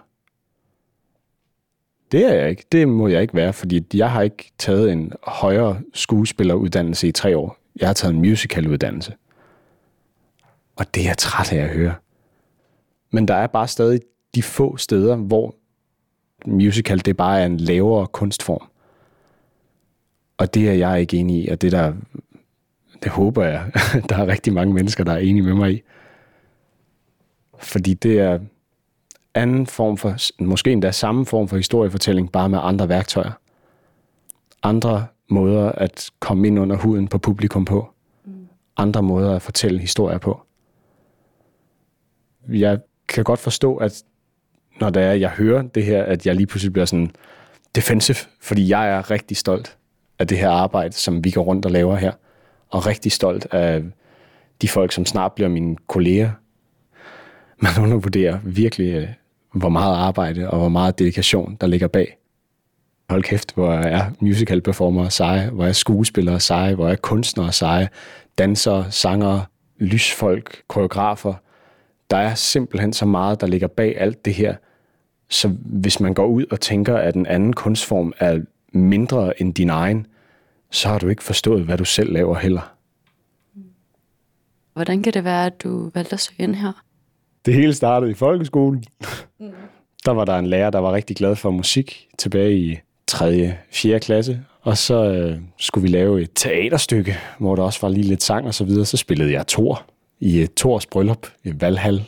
Det 2.13 2.27
er 2.27 2.35
jeg 2.35 2.51
ikke. 2.51 2.65
Det 2.73 2.89
må 2.89 3.09
jeg 3.09 3.23
ikke 3.23 3.35
være, 3.35 3.53
fordi 3.53 3.87
jeg 3.95 4.11
har 4.11 4.23
ikke 4.23 4.53
taget 4.59 4.93
en 4.93 5.13
højere 5.23 5.81
skuespilleruddannelse 5.95 7.09
i 7.09 7.13
tre 7.13 7.37
år. 7.37 7.57
Jeg 7.81 7.89
har 7.89 7.95
taget 7.95 8.15
en 8.15 8.21
musicaluddannelse. 8.21 9.15
Og 10.77 10.95
det 10.95 11.03
er 11.03 11.07
jeg 11.07 11.19
træt 11.19 11.53
af 11.53 11.57
at 11.57 11.69
høre. 11.69 11.95
Men 13.15 13.29
der 13.29 13.35
er 13.35 13.47
bare 13.47 13.69
stadig 13.69 14.01
de 14.35 14.43
få 14.43 14.77
steder, 14.77 15.17
hvor 15.17 15.55
musical 16.47 16.99
det 16.99 17.17
bare 17.17 17.41
er 17.41 17.47
en 17.47 17.57
lavere 17.57 18.07
kunstform. 18.07 18.71
Og 20.39 20.55
det 20.55 20.69
er 20.69 20.73
jeg 20.73 21.01
ikke 21.01 21.17
enig 21.17 21.45
i, 21.45 21.49
og 21.49 21.63
det 21.63 21.73
der, 21.73 21.93
det 23.03 23.11
håber 23.13 23.45
jeg, 23.45 23.71
der 24.09 24.17
er 24.17 24.27
rigtig 24.27 24.53
mange 24.53 24.75
mennesker, 24.75 25.05
der 25.05 25.13
er 25.13 25.19
enige 25.19 25.43
med 25.43 25.55
mig 25.55 25.73
i. 25.73 25.83
Fordi 27.59 27.95
det 27.95 28.19
er 28.19 28.39
anden 29.35 29.67
form 29.67 29.97
for, 29.97 30.17
måske 30.43 30.73
endda 30.73 30.91
samme 30.91 31.27
form 31.27 31.49
for 31.49 31.57
historiefortælling, 31.57 32.33
bare 32.33 32.49
med 32.49 32.59
andre 32.63 32.89
værktøjer. 32.89 33.33
Andre 34.63 35.07
måder 35.29 35.73
at 35.73 36.11
komme 36.21 36.47
ind 36.47 36.59
under 36.59 36.77
huden 36.77 37.09
på 37.09 37.19
publikum 37.19 37.65
på. 37.65 37.91
Andre 38.77 39.03
måder 39.03 39.37
at 39.37 39.43
fortælle 39.43 39.81
historier 39.81 40.19
på. 40.19 40.41
Jeg 42.49 42.79
kan 43.09 43.25
godt 43.25 43.41
forstå, 43.41 43.77
at 43.77 44.03
når 44.81 44.91
det 44.91 45.03
er, 45.03 45.13
jeg 45.13 45.31
hører 45.31 45.63
det 45.63 45.85
her, 45.85 46.03
at 46.03 46.27
jeg 46.27 46.35
lige 46.35 46.47
pludselig 46.47 46.73
bliver 46.73 46.87
sådan 46.87 47.11
defensive, 47.75 48.17
fordi 48.41 48.69
jeg 48.69 48.91
er 48.91 49.11
rigtig 49.11 49.37
stolt 49.37 49.77
af 50.19 50.27
det 50.27 50.39
her 50.39 50.51
arbejde, 50.51 50.95
som 50.95 51.25
vi 51.25 51.31
går 51.31 51.43
rundt 51.43 51.67
og 51.67 51.73
laver 51.73 51.97
her, 51.97 52.13
og 52.71 52.87
rigtig 52.87 53.13
stolt 53.13 53.47
af 53.51 53.83
de 54.63 54.69
folk, 54.69 54.93
som 54.93 55.07
snart 55.07 55.33
bliver 55.33 55.49
mine 55.49 55.77
kolleger. 55.87 56.31
Man 57.63 57.73
undervurderer 57.85 58.39
virkelig, 58.45 58.95
øh, 58.95 59.09
hvor 59.55 59.69
meget 59.69 59.97
arbejde 59.97 60.51
og 60.51 60.59
hvor 60.59 60.69
meget 60.69 60.99
dedikation, 60.99 61.57
der 61.61 61.67
ligger 61.67 61.89
bag. 61.89 62.19
Hold 63.11 63.23
kæft, 63.23 63.55
hvor 63.55 63.73
er 63.73 64.11
musical 64.21 64.61
performer 64.61 65.09
seje, 65.09 65.51
hvor 65.51 65.65
er 65.65 65.73
skuespillere 65.73 66.41
seje, 66.41 66.75
hvor 66.75 66.89
er 66.89 66.97
kunstnere 66.97 67.53
seje, 67.53 67.89
dansere, 68.39 68.87
sangere, 68.91 69.45
lysfolk, 69.79 70.63
koreografer. 70.69 71.35
Der 72.11 72.17
er 72.17 72.35
simpelthen 72.35 72.93
så 72.93 73.07
meget, 73.07 73.41
der 73.41 73.47
ligger 73.47 73.67
bag 73.67 74.01
alt 74.01 74.25
det 74.25 74.35
her. 74.35 74.55
Så 75.29 75.49
hvis 75.65 76.01
man 76.01 76.15
går 76.15 76.27
ud 76.27 76.45
og 76.51 76.61
tænker, 76.61 76.97
at 76.97 77.15
en 77.15 77.27
anden 77.27 77.53
kunstform 77.53 78.13
er 78.19 78.41
mindre 78.73 79.41
end 79.41 79.55
din 79.55 79.71
egen, 79.71 80.07
så 80.71 80.89
har 80.89 80.99
du 80.99 81.09
ikke 81.09 81.23
forstået, 81.23 81.65
hvad 81.65 81.79
du 81.79 81.85
selv 81.85 82.13
laver 82.13 82.39
heller. 82.39 82.75
Hvordan 84.73 85.03
kan 85.03 85.13
det 85.13 85.25
være, 85.25 85.47
at 85.47 85.63
du 85.63 85.91
valgte 85.95 86.13
at 86.13 86.21
søge 86.21 86.37
ind 86.39 86.55
her? 86.55 86.85
Det 87.47 87.55
hele 87.55 87.75
startede 87.75 88.11
i 88.11 88.15
folkeskolen. 88.15 88.85
Mm. 89.41 89.51
Der 90.05 90.11
var 90.13 90.25
der 90.25 90.39
en 90.39 90.47
lærer, 90.47 90.71
der 90.71 90.79
var 90.79 90.93
rigtig 90.93 91.17
glad 91.17 91.37
for 91.37 91.51
musik 91.51 92.09
tilbage 92.19 92.59
i 92.59 92.79
3. 93.07 93.55
4. 93.71 94.01
klasse. 94.01 94.41
Og 94.61 94.79
så 94.79 95.05
øh, 95.05 95.39
skulle 95.59 95.83
vi 95.83 95.89
lave 95.89 96.23
et 96.23 96.31
teaterstykke, 96.35 97.17
hvor 97.39 97.57
der 97.57 97.63
også 97.63 97.79
var 97.83 97.89
lige 97.89 98.07
lidt 98.07 98.23
sang 98.23 98.47
og 98.47 98.55
så 98.55 98.65
videre. 98.65 98.85
Så 98.85 98.97
spillede 98.97 99.33
jeg 99.33 99.47
Thor 99.47 99.83
i 100.25 100.43
et 100.43 100.55
Thors 100.57 100.87
bryllup 100.87 101.27
i 101.45 101.53
Valhall. 101.61 102.05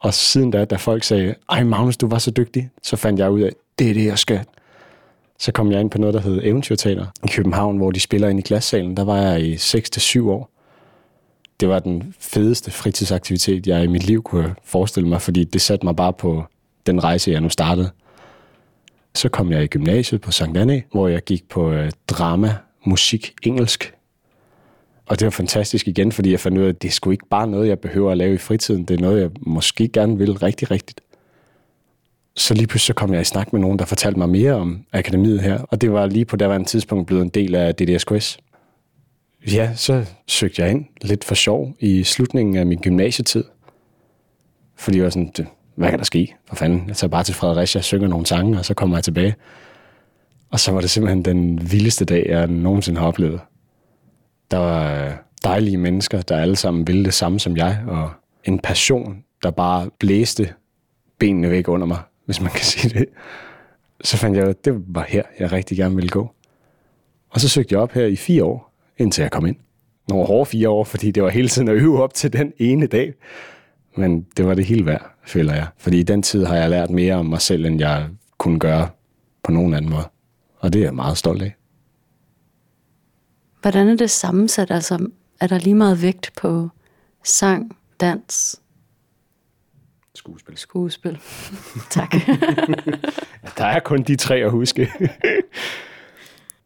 Og 0.00 0.14
siden 0.14 0.50
da, 0.50 0.64
da 0.64 0.76
folk 0.76 1.04
sagde, 1.04 1.34
ej 1.50 1.64
Magnus, 1.64 1.96
du 1.96 2.08
var 2.08 2.18
så 2.18 2.30
dygtig, 2.30 2.70
så 2.82 2.96
fandt 2.96 3.20
jeg 3.20 3.30
ud 3.30 3.40
af, 3.40 3.50
det 3.78 3.90
er 3.90 3.94
det, 3.94 4.06
jeg 4.06 4.18
skal. 4.18 4.40
Så 5.38 5.52
kom 5.52 5.72
jeg 5.72 5.80
ind 5.80 5.90
på 5.90 5.98
noget, 5.98 6.14
der 6.14 6.20
hed 6.20 6.40
Eventyrteater 6.42 7.06
i 7.24 7.28
København, 7.28 7.76
hvor 7.76 7.90
de 7.90 8.00
spiller 8.00 8.28
ind 8.28 8.38
i 8.38 8.42
glassalen. 8.42 8.96
Der 8.96 9.04
var 9.04 9.16
jeg 9.16 9.40
i 9.40 9.54
6-7 9.54 10.28
år. 10.28 10.50
Det 11.60 11.68
var 11.68 11.78
den 11.78 12.14
fedeste 12.18 12.70
fritidsaktivitet, 12.70 13.66
jeg 13.66 13.84
i 13.84 13.86
mit 13.86 14.06
liv 14.06 14.22
kunne 14.22 14.54
forestille 14.64 15.08
mig, 15.08 15.22
fordi 15.22 15.44
det 15.44 15.60
satte 15.60 15.86
mig 15.86 15.96
bare 15.96 16.12
på 16.12 16.44
den 16.86 17.04
rejse, 17.04 17.30
jeg 17.30 17.40
nu 17.40 17.48
startede. 17.48 17.90
Så 19.14 19.28
kom 19.28 19.52
jeg 19.52 19.62
i 19.64 19.66
gymnasiet 19.66 20.20
på 20.20 20.30
Sankt 20.30 20.58
Anne, 20.58 20.82
hvor 20.92 21.08
jeg 21.08 21.22
gik 21.22 21.48
på 21.48 21.70
øh, 21.70 21.92
drama, 22.08 22.56
musik, 22.84 23.34
engelsk. 23.42 23.94
Og 25.06 25.18
det 25.20 25.24
var 25.24 25.30
fantastisk 25.30 25.88
igen, 25.88 26.12
fordi 26.12 26.30
jeg 26.30 26.40
fandt 26.40 26.58
ud 26.58 26.64
af, 26.64 26.68
at 26.68 26.82
det 26.82 26.88
er 26.88 26.92
sgu 26.92 27.10
ikke 27.10 27.28
bare 27.30 27.46
noget, 27.46 27.68
jeg 27.68 27.78
behøver 27.78 28.10
at 28.10 28.18
lave 28.18 28.34
i 28.34 28.38
fritiden. 28.38 28.84
Det 28.84 28.94
er 28.94 29.00
noget, 29.00 29.20
jeg 29.20 29.30
måske 29.40 29.88
gerne 29.88 30.18
vil 30.18 30.32
rigtig 30.32 30.70
rigtigt. 30.70 31.00
Så 32.36 32.54
lige 32.54 32.66
pludselig 32.66 32.86
så 32.86 32.94
kom 32.94 33.12
jeg 33.12 33.20
i 33.20 33.24
snak 33.24 33.52
med 33.52 33.60
nogen, 33.60 33.78
der 33.78 33.84
fortalte 33.84 34.18
mig 34.18 34.28
mere 34.28 34.52
om 34.52 34.84
akademiet 34.92 35.40
her. 35.40 35.58
Og 35.58 35.80
det 35.80 35.92
var 35.92 36.06
lige 36.06 36.24
på 36.24 36.36
daværende 36.36 36.68
tidspunkt 36.68 37.06
blevet 37.06 37.22
en 37.22 37.28
del 37.28 37.54
af 37.54 37.74
DDSQS. 37.74 38.38
Ja, 39.52 39.74
så 39.74 40.04
søgte 40.26 40.62
jeg 40.62 40.70
ind 40.70 40.84
lidt 41.02 41.24
for 41.24 41.34
sjov 41.34 41.74
i 41.80 42.02
slutningen 42.02 42.56
af 42.56 42.66
min 42.66 42.78
gymnasietid. 42.78 43.44
Fordi 44.76 44.96
jeg 44.96 45.04
var 45.04 45.10
sådan, 45.10 45.32
hvad 45.74 45.90
kan 45.90 45.98
der 45.98 46.04
ske? 46.04 46.34
For 46.48 46.56
fanden, 46.56 46.84
jeg 46.88 46.96
tager 46.96 47.08
bare 47.08 47.24
til 47.24 47.34
Fredericia, 47.34 47.80
synger 47.80 48.08
nogle 48.08 48.26
sange, 48.26 48.58
og 48.58 48.64
så 48.64 48.74
kommer 48.74 48.96
jeg 48.96 49.04
tilbage. 49.04 49.34
Og 50.50 50.60
så 50.60 50.72
var 50.72 50.80
det 50.80 50.90
simpelthen 50.90 51.24
den 51.24 51.72
vildeste 51.72 52.04
dag, 52.04 52.26
jeg 52.28 52.46
nogensinde 52.46 53.00
har 53.00 53.06
oplevet. 53.06 53.40
Der 54.54 54.60
var 54.60 55.06
øh, 55.06 55.12
dejlige 55.44 55.76
mennesker, 55.76 56.22
der 56.22 56.36
alle 56.36 56.56
sammen 56.56 56.86
ville 56.86 57.04
det 57.04 57.14
samme 57.14 57.40
som 57.40 57.56
jeg, 57.56 57.84
og 57.86 58.10
en 58.44 58.58
passion, 58.58 59.24
der 59.42 59.50
bare 59.50 59.90
blæste 59.98 60.52
benene 61.18 61.50
væk 61.50 61.68
under 61.68 61.86
mig, 61.86 61.98
hvis 62.24 62.40
man 62.40 62.50
kan 62.50 62.64
sige 62.74 62.98
det. 62.98 63.06
Så 64.00 64.16
fandt 64.16 64.36
jeg 64.36 64.48
at 64.48 64.64
det 64.64 64.74
var 64.86 65.04
her, 65.08 65.22
jeg 65.38 65.52
rigtig 65.52 65.76
gerne 65.76 65.94
ville 65.94 66.08
gå. 66.08 66.30
Og 67.30 67.40
så 67.40 67.48
søgte 67.48 67.72
jeg 67.72 67.80
op 67.80 67.92
her 67.92 68.06
i 68.06 68.16
fire 68.16 68.44
år, 68.44 68.72
indtil 68.98 69.22
jeg 69.22 69.30
kom 69.30 69.46
ind. 69.46 69.56
Nogle 70.08 70.26
hårde 70.26 70.46
fire 70.46 70.68
år, 70.68 70.84
fordi 70.84 71.10
det 71.10 71.22
var 71.22 71.30
hele 71.30 71.48
tiden 71.48 71.68
at 71.68 71.74
øve 71.74 72.02
op 72.02 72.14
til 72.14 72.32
den 72.32 72.52
ene 72.58 72.86
dag. 72.86 73.14
Men 73.96 74.26
det 74.36 74.46
var 74.46 74.54
det 74.54 74.64
hele 74.64 74.86
værd, 74.86 75.10
føler 75.24 75.54
jeg. 75.54 75.66
Fordi 75.78 76.00
i 76.00 76.02
den 76.02 76.22
tid 76.22 76.44
har 76.44 76.56
jeg 76.56 76.70
lært 76.70 76.90
mere 76.90 77.14
om 77.14 77.26
mig 77.26 77.40
selv, 77.40 77.64
end 77.64 77.80
jeg 77.80 78.08
kunne 78.38 78.58
gøre 78.58 78.88
på 79.42 79.52
nogen 79.52 79.74
anden 79.74 79.90
måde. 79.90 80.08
Og 80.58 80.72
det 80.72 80.78
er 80.78 80.84
jeg 80.84 80.94
meget 80.94 81.18
stolt 81.18 81.42
af. 81.42 81.54
Hvordan 83.64 83.88
er 83.88 83.96
det 83.96 84.10
sammensat? 84.10 84.70
Altså, 84.70 85.08
er 85.40 85.46
der 85.46 85.58
lige 85.58 85.74
meget 85.74 86.02
vægt 86.02 86.30
på 86.36 86.68
sang, 87.24 87.76
dans? 88.00 88.60
Skuespil. 90.14 90.56
Skuespil. 90.56 91.18
tak. 91.90 92.14
der 93.58 93.64
er 93.64 93.80
kun 93.80 94.02
de 94.02 94.16
tre 94.16 94.36
at 94.36 94.50
huske. 94.50 94.90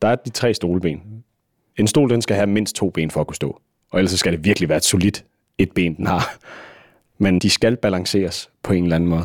der 0.03 0.09
er 0.09 0.17
de 0.17 0.31
tre 0.31 0.55
stolben. 0.55 1.25
En 1.77 1.87
stol, 1.87 2.11
den 2.11 2.23
skal 2.23 2.37
have 2.37 2.47
mindst 2.47 2.77
to 2.77 2.91
ben 2.91 3.11
for 3.11 3.21
at 3.21 3.27
kunne 3.27 3.37
stå. 3.37 3.61
Og 3.91 3.99
ellers 3.99 4.13
skal 4.13 4.33
det 4.33 4.45
virkelig 4.45 4.69
være 4.69 4.77
et 4.77 4.85
solidt 4.85 5.25
et 5.59 5.73
ben, 5.73 5.97
den 5.97 6.07
har 6.07 6.39
men 7.19 7.39
de 7.39 7.51
skal 7.51 7.77
balanceres 7.77 8.51
på 8.63 8.73
en 8.73 8.83
eller 8.83 8.97
anden 8.97 9.11
måde. 9.11 9.25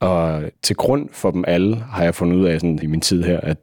Og 0.00 0.42
til 0.62 0.76
grund 0.76 1.08
for 1.12 1.30
dem 1.30 1.44
alle 1.46 1.76
har 1.76 2.04
jeg 2.04 2.14
fundet 2.14 2.36
ud 2.36 2.44
af 2.44 2.60
sådan, 2.60 2.78
i 2.82 2.86
min 2.86 3.00
tid 3.00 3.22
her, 3.22 3.40
at 3.40 3.58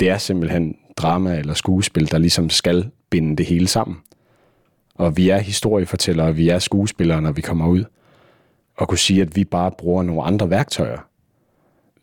det 0.00 0.10
er 0.10 0.18
simpelthen 0.18 0.76
drama 1.02 1.38
eller 1.38 1.54
skuespil, 1.54 2.10
der 2.10 2.18
ligesom 2.18 2.50
skal 2.50 2.90
binde 3.10 3.36
det 3.36 3.46
hele 3.46 3.68
sammen. 3.68 3.96
Og 4.94 5.16
vi 5.16 5.28
er 5.28 5.38
historiefortællere, 5.38 6.34
vi 6.34 6.48
er 6.48 6.58
skuespillere, 6.58 7.22
når 7.22 7.32
vi 7.32 7.40
kommer 7.40 7.68
ud. 7.68 7.84
Og 8.76 8.88
kunne 8.88 8.98
sige, 8.98 9.22
at 9.22 9.36
vi 9.36 9.44
bare 9.44 9.70
bruger 9.78 10.02
nogle 10.02 10.22
andre 10.22 10.50
værktøjer. 10.50 10.98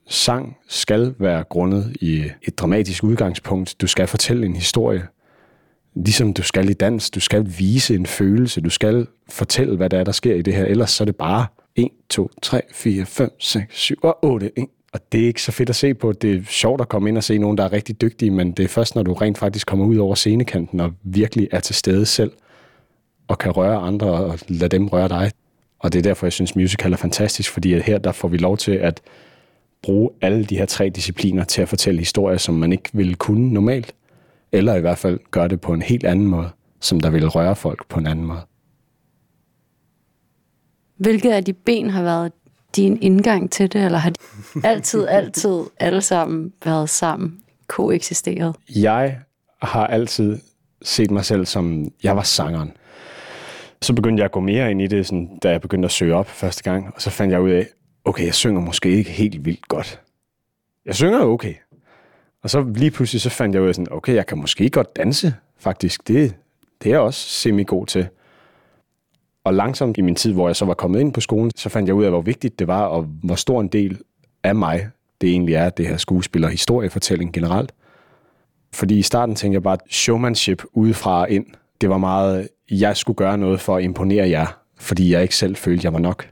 Sang 0.09 0.57
skal 0.67 1.15
være 1.19 1.43
grundet 1.43 1.95
i 2.01 2.23
et 2.41 2.59
dramatisk 2.59 3.03
udgangspunkt. 3.03 3.75
Du 3.81 3.87
skal 3.87 4.07
fortælle 4.07 4.45
en 4.45 4.55
historie 4.55 5.07
ligesom 6.05 6.33
du 6.33 6.43
skal 6.43 6.69
i 6.69 6.73
dans, 6.73 7.09
du 7.09 7.19
skal 7.19 7.53
vise 7.57 7.95
en 7.95 8.05
følelse, 8.05 8.61
du 8.61 8.69
skal 8.69 9.07
fortælle, 9.29 9.77
hvad 9.77 9.89
der 9.89 9.99
er, 9.99 10.03
der 10.03 10.11
sker 10.11 10.35
i 10.35 10.41
det 10.41 10.55
her, 10.55 10.65
ellers 10.65 10.91
så 10.91 11.03
er 11.03 11.05
det 11.05 11.15
bare 11.15 11.45
1, 11.75 11.89
2, 12.09 12.29
3, 12.41 12.61
4, 12.71 13.05
5, 13.05 13.29
6, 13.39 13.79
7 13.79 13.99
og 14.03 14.25
8. 14.25 14.51
1, 14.59 14.65
og 14.97 15.11
det 15.11 15.21
er 15.21 15.27
ikke 15.27 15.41
så 15.41 15.51
fedt 15.51 15.69
at 15.69 15.75
se 15.75 15.93
på. 15.93 16.11
Det 16.11 16.35
er 16.35 16.43
sjovt 16.43 16.81
at 16.81 16.89
komme 16.89 17.09
ind 17.09 17.17
og 17.17 17.23
se 17.23 17.37
nogen, 17.37 17.57
der 17.57 17.63
er 17.63 17.73
rigtig 17.73 18.01
dygtige, 18.01 18.31
men 18.31 18.51
det 18.51 18.63
er 18.63 18.67
først, 18.67 18.95
når 18.95 19.03
du 19.03 19.13
rent 19.13 19.37
faktisk 19.37 19.67
kommer 19.67 19.85
ud 19.85 19.97
over 19.97 20.15
scenekanten 20.15 20.79
og 20.79 20.93
virkelig 21.03 21.47
er 21.51 21.59
til 21.59 21.75
stede 21.75 22.05
selv, 22.05 22.31
og 23.27 23.37
kan 23.37 23.51
røre 23.51 23.77
andre 23.77 24.07
og 24.07 24.39
lade 24.47 24.77
dem 24.77 24.87
røre 24.87 25.07
dig. 25.07 25.31
Og 25.79 25.93
det 25.93 25.99
er 25.99 26.03
derfor, 26.03 26.25
jeg 26.25 26.33
synes, 26.33 26.55
musical 26.55 26.93
er 26.93 26.97
fantastisk, 26.97 27.51
fordi 27.51 27.79
her 27.79 27.97
der 27.97 28.11
får 28.11 28.27
vi 28.27 28.37
lov 28.37 28.57
til 28.57 28.71
at 28.71 29.01
bruge 29.83 30.09
alle 30.21 30.45
de 30.45 30.57
her 30.57 30.65
tre 30.65 30.89
discipliner 30.89 31.43
til 31.43 31.61
at 31.61 31.69
fortælle 31.69 31.99
historier, 31.99 32.37
som 32.37 32.55
man 32.55 32.71
ikke 32.71 32.89
ville 32.93 33.15
kunne 33.15 33.53
normalt 33.53 33.95
eller 34.51 34.75
i 34.75 34.81
hvert 34.81 34.97
fald 34.97 35.19
gøre 35.31 35.47
det 35.47 35.61
på 35.61 35.73
en 35.73 35.81
helt 35.81 36.03
anden 36.03 36.27
måde, 36.27 36.49
som 36.79 36.99
der 36.99 37.09
vil 37.09 37.27
røre 37.27 37.55
folk 37.55 37.87
på 37.89 37.99
en 37.99 38.07
anden 38.07 38.25
måde. 38.25 38.41
Hvilket 40.97 41.31
af 41.31 41.45
de 41.45 41.53
ben 41.53 41.89
har 41.89 42.03
været 42.03 42.31
din 42.77 42.97
indgang 43.01 43.51
til 43.51 43.73
det, 43.73 43.85
eller 43.85 43.97
har 43.97 44.09
de 44.09 44.19
altid, 44.63 45.07
altid 45.19 45.59
alle 45.79 46.01
sammen 46.01 46.53
været 46.65 46.89
sammen, 46.89 47.39
koeksisteret? 47.67 48.55
Jeg 48.75 49.19
har 49.61 49.87
altid 49.87 50.37
set 50.81 51.11
mig 51.11 51.25
selv 51.25 51.45
som, 51.45 51.91
jeg 52.03 52.15
var 52.15 52.23
sangeren. 52.23 52.71
Så 53.81 53.93
begyndte 53.93 54.21
jeg 54.21 54.25
at 54.25 54.31
gå 54.31 54.39
mere 54.39 54.71
ind 54.71 54.81
i 54.81 54.87
det, 54.87 55.05
sådan, 55.05 55.39
da 55.43 55.49
jeg 55.49 55.61
begyndte 55.61 55.85
at 55.85 55.91
søge 55.91 56.15
op 56.15 56.27
første 56.27 56.63
gang, 56.63 56.91
og 56.95 57.01
så 57.01 57.09
fandt 57.09 57.31
jeg 57.31 57.41
ud 57.41 57.49
af, 57.49 57.67
okay, 58.05 58.25
jeg 58.25 58.33
synger 58.33 58.61
måske 58.61 58.89
ikke 58.89 59.11
helt 59.11 59.45
vildt 59.45 59.67
godt. 59.67 60.01
Jeg 60.85 60.95
synger 60.95 61.19
okay, 61.19 61.53
og 62.43 62.49
så 62.49 62.65
lige 62.75 62.91
pludselig 62.91 63.21
så 63.21 63.29
fandt 63.29 63.55
jeg 63.55 63.63
ud 63.63 63.67
af 63.67 63.75
sådan, 63.75 63.91
okay, 63.91 64.13
jeg 64.13 64.25
kan 64.25 64.37
måske 64.37 64.69
godt 64.69 64.95
danse, 64.95 65.33
faktisk. 65.57 66.07
Det, 66.07 66.35
det 66.83 66.89
er 66.89 66.93
jeg 66.93 66.99
også 66.99 67.29
semi-god 67.29 67.85
til. 67.85 68.07
Og 69.47 69.53
langsomt 69.53 69.97
i 69.97 70.01
min 70.01 70.15
tid, 70.15 70.33
hvor 70.33 70.47
jeg 70.47 70.55
så 70.55 70.65
var 70.65 70.73
kommet 70.73 70.99
ind 70.99 71.13
på 71.13 71.21
skolen, 71.21 71.51
så 71.55 71.69
fandt 71.69 71.87
jeg 71.87 71.95
ud 71.95 72.03
af, 72.03 72.11
hvor 72.11 72.21
vigtigt 72.21 72.59
det 72.59 72.67
var, 72.67 72.81
og 72.81 73.03
hvor 73.23 73.35
stor 73.35 73.61
en 73.61 73.67
del 73.67 73.99
af 74.43 74.55
mig 74.55 74.89
det 75.21 75.29
egentlig 75.29 75.55
er, 75.55 75.69
det 75.69 75.87
her 75.87 75.97
skuespil 75.97 76.43
og 76.43 76.49
historiefortælling 76.49 77.33
generelt. 77.33 77.73
Fordi 78.73 78.97
i 78.97 79.01
starten 79.01 79.35
tænkte 79.35 79.53
jeg 79.55 79.63
bare, 79.63 79.77
showmanship 79.89 80.63
udefra 80.73 81.21
og 81.21 81.29
ind, 81.29 81.45
det 81.81 81.89
var 81.89 81.97
meget, 81.97 82.47
jeg 82.71 82.97
skulle 82.97 83.15
gøre 83.15 83.37
noget 83.37 83.59
for 83.59 83.75
at 83.75 83.83
imponere 83.83 84.29
jer, 84.29 84.59
fordi 84.77 85.13
jeg 85.13 85.21
ikke 85.21 85.35
selv 85.35 85.55
følte, 85.55 85.85
jeg 85.85 85.93
var 85.93 85.99
nok. 85.99 86.27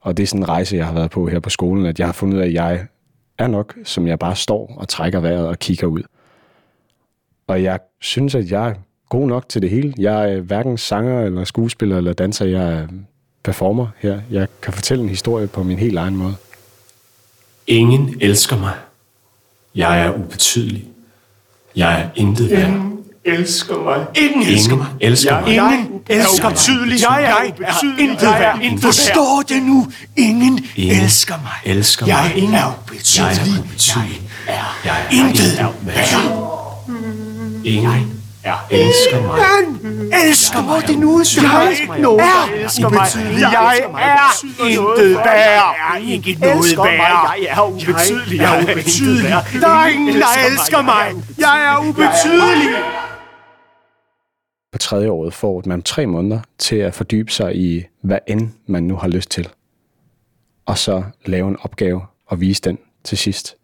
Og 0.00 0.16
det 0.16 0.22
er 0.22 0.26
sådan 0.26 0.42
en 0.42 0.48
rejse, 0.48 0.76
jeg 0.76 0.86
har 0.86 0.94
været 0.94 1.10
på 1.10 1.26
her 1.26 1.40
på 1.40 1.50
skolen, 1.50 1.86
at 1.86 1.98
jeg 1.98 2.08
har 2.08 2.12
fundet 2.12 2.36
ud 2.36 2.42
af, 2.42 2.46
at 2.46 2.52
jeg 2.52 2.86
er 3.38 3.46
nok, 3.46 3.74
som 3.84 4.06
jeg 4.06 4.18
bare 4.18 4.36
står 4.36 4.74
og 4.76 4.88
trækker 4.88 5.20
vejret 5.20 5.48
og 5.48 5.58
kigger 5.58 5.86
ud. 5.86 6.02
Og 7.46 7.62
jeg 7.62 7.78
synes, 8.00 8.34
at 8.34 8.50
jeg 8.50 8.76
god 9.08 9.28
nok 9.28 9.48
til 9.48 9.62
det 9.62 9.70
hele. 9.70 9.94
Jeg 9.98 10.32
er 10.32 10.40
hverken 10.40 10.78
sanger 10.78 11.20
eller 11.20 11.44
skuespiller 11.44 11.96
eller 11.96 12.12
danser. 12.12 12.44
Jeg 12.44 12.72
er 12.72 12.86
performer 13.44 13.86
her. 13.98 14.20
Jeg 14.30 14.48
kan 14.62 14.72
fortælle 14.72 15.02
en 15.02 15.08
historie 15.08 15.46
på 15.46 15.62
min 15.62 15.78
helt 15.78 15.98
egen 15.98 16.16
måde. 16.16 16.34
Ingen 17.66 18.14
elsker 18.20 18.58
mig. 18.58 18.74
Jeg 19.74 20.00
er 20.00 20.12
ubetydelig. 20.12 20.84
Jeg 21.76 22.00
er 22.00 22.08
intet 22.16 22.50
værd 22.50 22.88
elsker 23.28 23.82
mig. 23.82 24.06
Ingen 24.16 24.42
elsker 24.48 24.76
mig. 24.76 24.86
Elsker 25.00 25.40
mig. 25.40 25.52
Ingen 25.52 26.00
elsker 26.08 26.48
mig. 26.48 26.56
Tydelig. 26.56 27.00
Jeg 27.00 27.24
er 27.24 28.00
intet 28.00 28.28
værd. 28.28 28.78
Forstår 28.82 29.42
det 29.48 29.62
nu? 29.62 29.86
Ingen 30.16 30.64
elsker 30.76 31.34
mig. 31.36 31.74
Elsker 31.74 32.06
mig. 32.06 32.10
Jeg 32.12 32.60
er 32.60 32.80
ubetydelig. 32.82 33.18
Jeg 33.18 33.56
er 33.56 33.60
ubetydelig. 33.60 34.22
Jeg 34.84 35.06
er 35.10 35.26
intet 35.26 35.58
værd. 35.58 35.74
Ingen 37.64 38.17
elsker 38.70 39.22
mig. 39.22 39.38
Elsker 40.28 40.62
mig. 40.62 40.88
Det 40.88 40.98
nu 40.98 41.22
jeg 41.42 41.66
er 41.66 41.70
ikke 41.70 42.02
nogen, 42.02 42.20
der 42.20 42.62
elsker 42.62 42.88
mig. 42.88 43.06
Jeg 43.40 43.78
er 43.78 44.44
intet 44.68 45.16
værd. 45.16 45.26
Jeg 45.26 45.94
er 45.94 45.96
ikke 45.96 46.36
noget 46.40 46.78
værd. 46.78 47.34
Jeg 47.42 47.48
er 47.50 47.68
ubetydelig. 47.68 48.38
Jeg 48.38 48.58
er 48.58 48.62
ubetydelig. 48.62 49.30
Der 49.60 49.68
er 49.68 49.86
ingen, 49.86 50.14
der 50.14 50.26
elsker 50.50 50.82
mig. 50.82 51.06
Jeg 51.38 51.56
er 51.72 51.88
ubetydelig. 51.88 52.68
På 54.72 54.78
tredje 54.78 55.10
året 55.10 55.34
får 55.34 55.62
man 55.66 55.82
tre 55.82 56.06
måneder 56.06 56.40
til 56.58 56.76
at 56.76 56.94
fordybe 56.94 57.32
sig 57.32 57.56
i, 57.56 57.84
hvad 58.02 58.18
end 58.26 58.50
man 58.66 58.82
nu 58.82 58.96
har 58.96 59.08
lyst 59.08 59.30
til. 59.30 59.48
Og 60.66 60.78
så 60.78 61.02
lave 61.26 61.48
en 61.48 61.56
opgave 61.62 62.02
og 62.26 62.40
vise 62.40 62.62
den 62.62 62.78
til 63.04 63.18
sidst. 63.18 63.56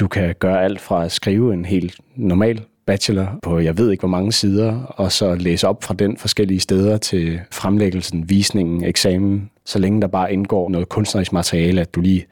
Du 0.00 0.08
kan 0.08 0.34
gøre 0.38 0.64
alt 0.64 0.80
fra 0.80 1.04
at 1.04 1.12
skrive 1.12 1.54
en 1.54 1.64
helt 1.64 2.00
normal 2.16 2.64
bachelor 2.86 3.38
på 3.42 3.58
jeg 3.58 3.78
ved 3.78 3.90
ikke 3.90 4.00
hvor 4.00 4.08
mange 4.08 4.32
sider, 4.32 4.82
og 4.82 5.12
så 5.12 5.34
læse 5.34 5.68
op 5.68 5.84
fra 5.84 5.94
den 5.94 6.16
forskellige 6.16 6.60
steder 6.60 6.96
til 6.96 7.40
fremlæggelsen, 7.50 8.30
visningen, 8.30 8.84
eksamen, 8.84 9.50
så 9.64 9.78
længe 9.78 10.00
der 10.00 10.06
bare 10.06 10.32
indgår 10.32 10.68
noget 10.68 10.88
kunstnerisk 10.88 11.32
materiale, 11.32 11.80
at 11.80 11.94
du 11.94 12.00
lige 12.00 12.26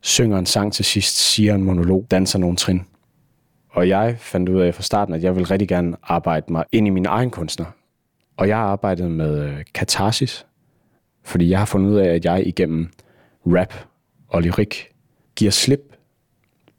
synger 0.00 0.38
en 0.38 0.46
sang 0.46 0.72
til 0.72 0.84
sidst, 0.84 1.16
siger 1.16 1.54
en 1.54 1.64
monolog, 1.64 2.06
danser 2.10 2.38
nogle 2.38 2.56
trin. 2.56 2.82
Og 3.70 3.88
jeg 3.88 4.16
fandt 4.18 4.48
ud 4.48 4.60
af 4.60 4.74
fra 4.74 4.82
starten, 4.82 5.14
at 5.14 5.22
jeg 5.22 5.34
ville 5.34 5.50
rigtig 5.50 5.68
gerne 5.68 5.96
arbejde 6.02 6.52
mig 6.52 6.64
ind 6.72 6.86
i 6.86 6.90
min 6.90 7.06
egen 7.06 7.30
kunstner. 7.30 7.66
Og 8.36 8.48
jeg 8.48 8.56
har 8.56 8.64
arbejdet 8.64 9.10
med 9.10 9.42
øh, 9.42 9.64
katarsis, 9.74 10.46
fordi 11.24 11.50
jeg 11.50 11.58
har 11.58 11.66
fundet 11.66 11.90
ud 11.90 11.96
af, 11.96 12.08
at 12.08 12.24
jeg 12.24 12.46
igennem 12.46 12.90
rap 13.46 13.74
og 14.28 14.42
lyrik 14.42 14.88
giver 15.36 15.50
slip 15.50 15.96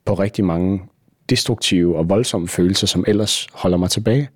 på 0.06 0.14
rigtig 0.14 0.46
mange 0.46 0.82
destruktive 1.30 1.98
og 1.98 2.10
voldsomme 2.10 2.48
følelser, 2.48 2.88
som 2.88 3.04
ellers 3.08 3.48
holder 3.54 3.78
mig 3.78 3.90
tilbage. 3.90 4.30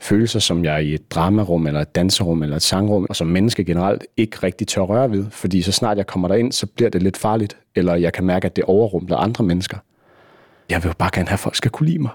Følelser, 0.00 0.38
som 0.38 0.64
jeg 0.64 0.84
i 0.84 0.94
et 0.94 1.10
dramarum, 1.10 1.66
eller 1.66 1.80
et 1.80 1.94
danserum, 1.94 2.42
eller 2.42 2.56
et 2.56 2.62
sangrum, 2.62 3.06
og 3.08 3.16
som 3.16 3.26
menneske 3.26 3.64
generelt 3.64 4.04
ikke 4.16 4.36
rigtig 4.42 4.68
tør 4.68 4.82
røre 4.82 5.10
ved, 5.10 5.30
fordi 5.30 5.62
så 5.62 5.72
snart 5.72 5.96
jeg 5.96 6.06
kommer 6.06 6.28
derind, 6.28 6.52
så 6.52 6.66
bliver 6.66 6.90
det 6.90 7.02
lidt 7.02 7.16
farligt, 7.16 7.56
eller 7.74 7.94
jeg 7.94 8.12
kan 8.12 8.24
mærke, 8.24 8.46
at 8.46 8.56
det 8.56 8.64
overrumpler 8.64 9.16
andre 9.16 9.44
mennesker. 9.44 9.78
Jeg 10.70 10.82
vil 10.82 10.88
jo 10.88 10.94
bare 10.98 11.10
gerne 11.14 11.28
have, 11.28 11.34
at 11.34 11.40
folk 11.40 11.56
skal 11.56 11.70
kunne 11.70 11.86
lide 11.86 11.98
mig. 11.98 12.10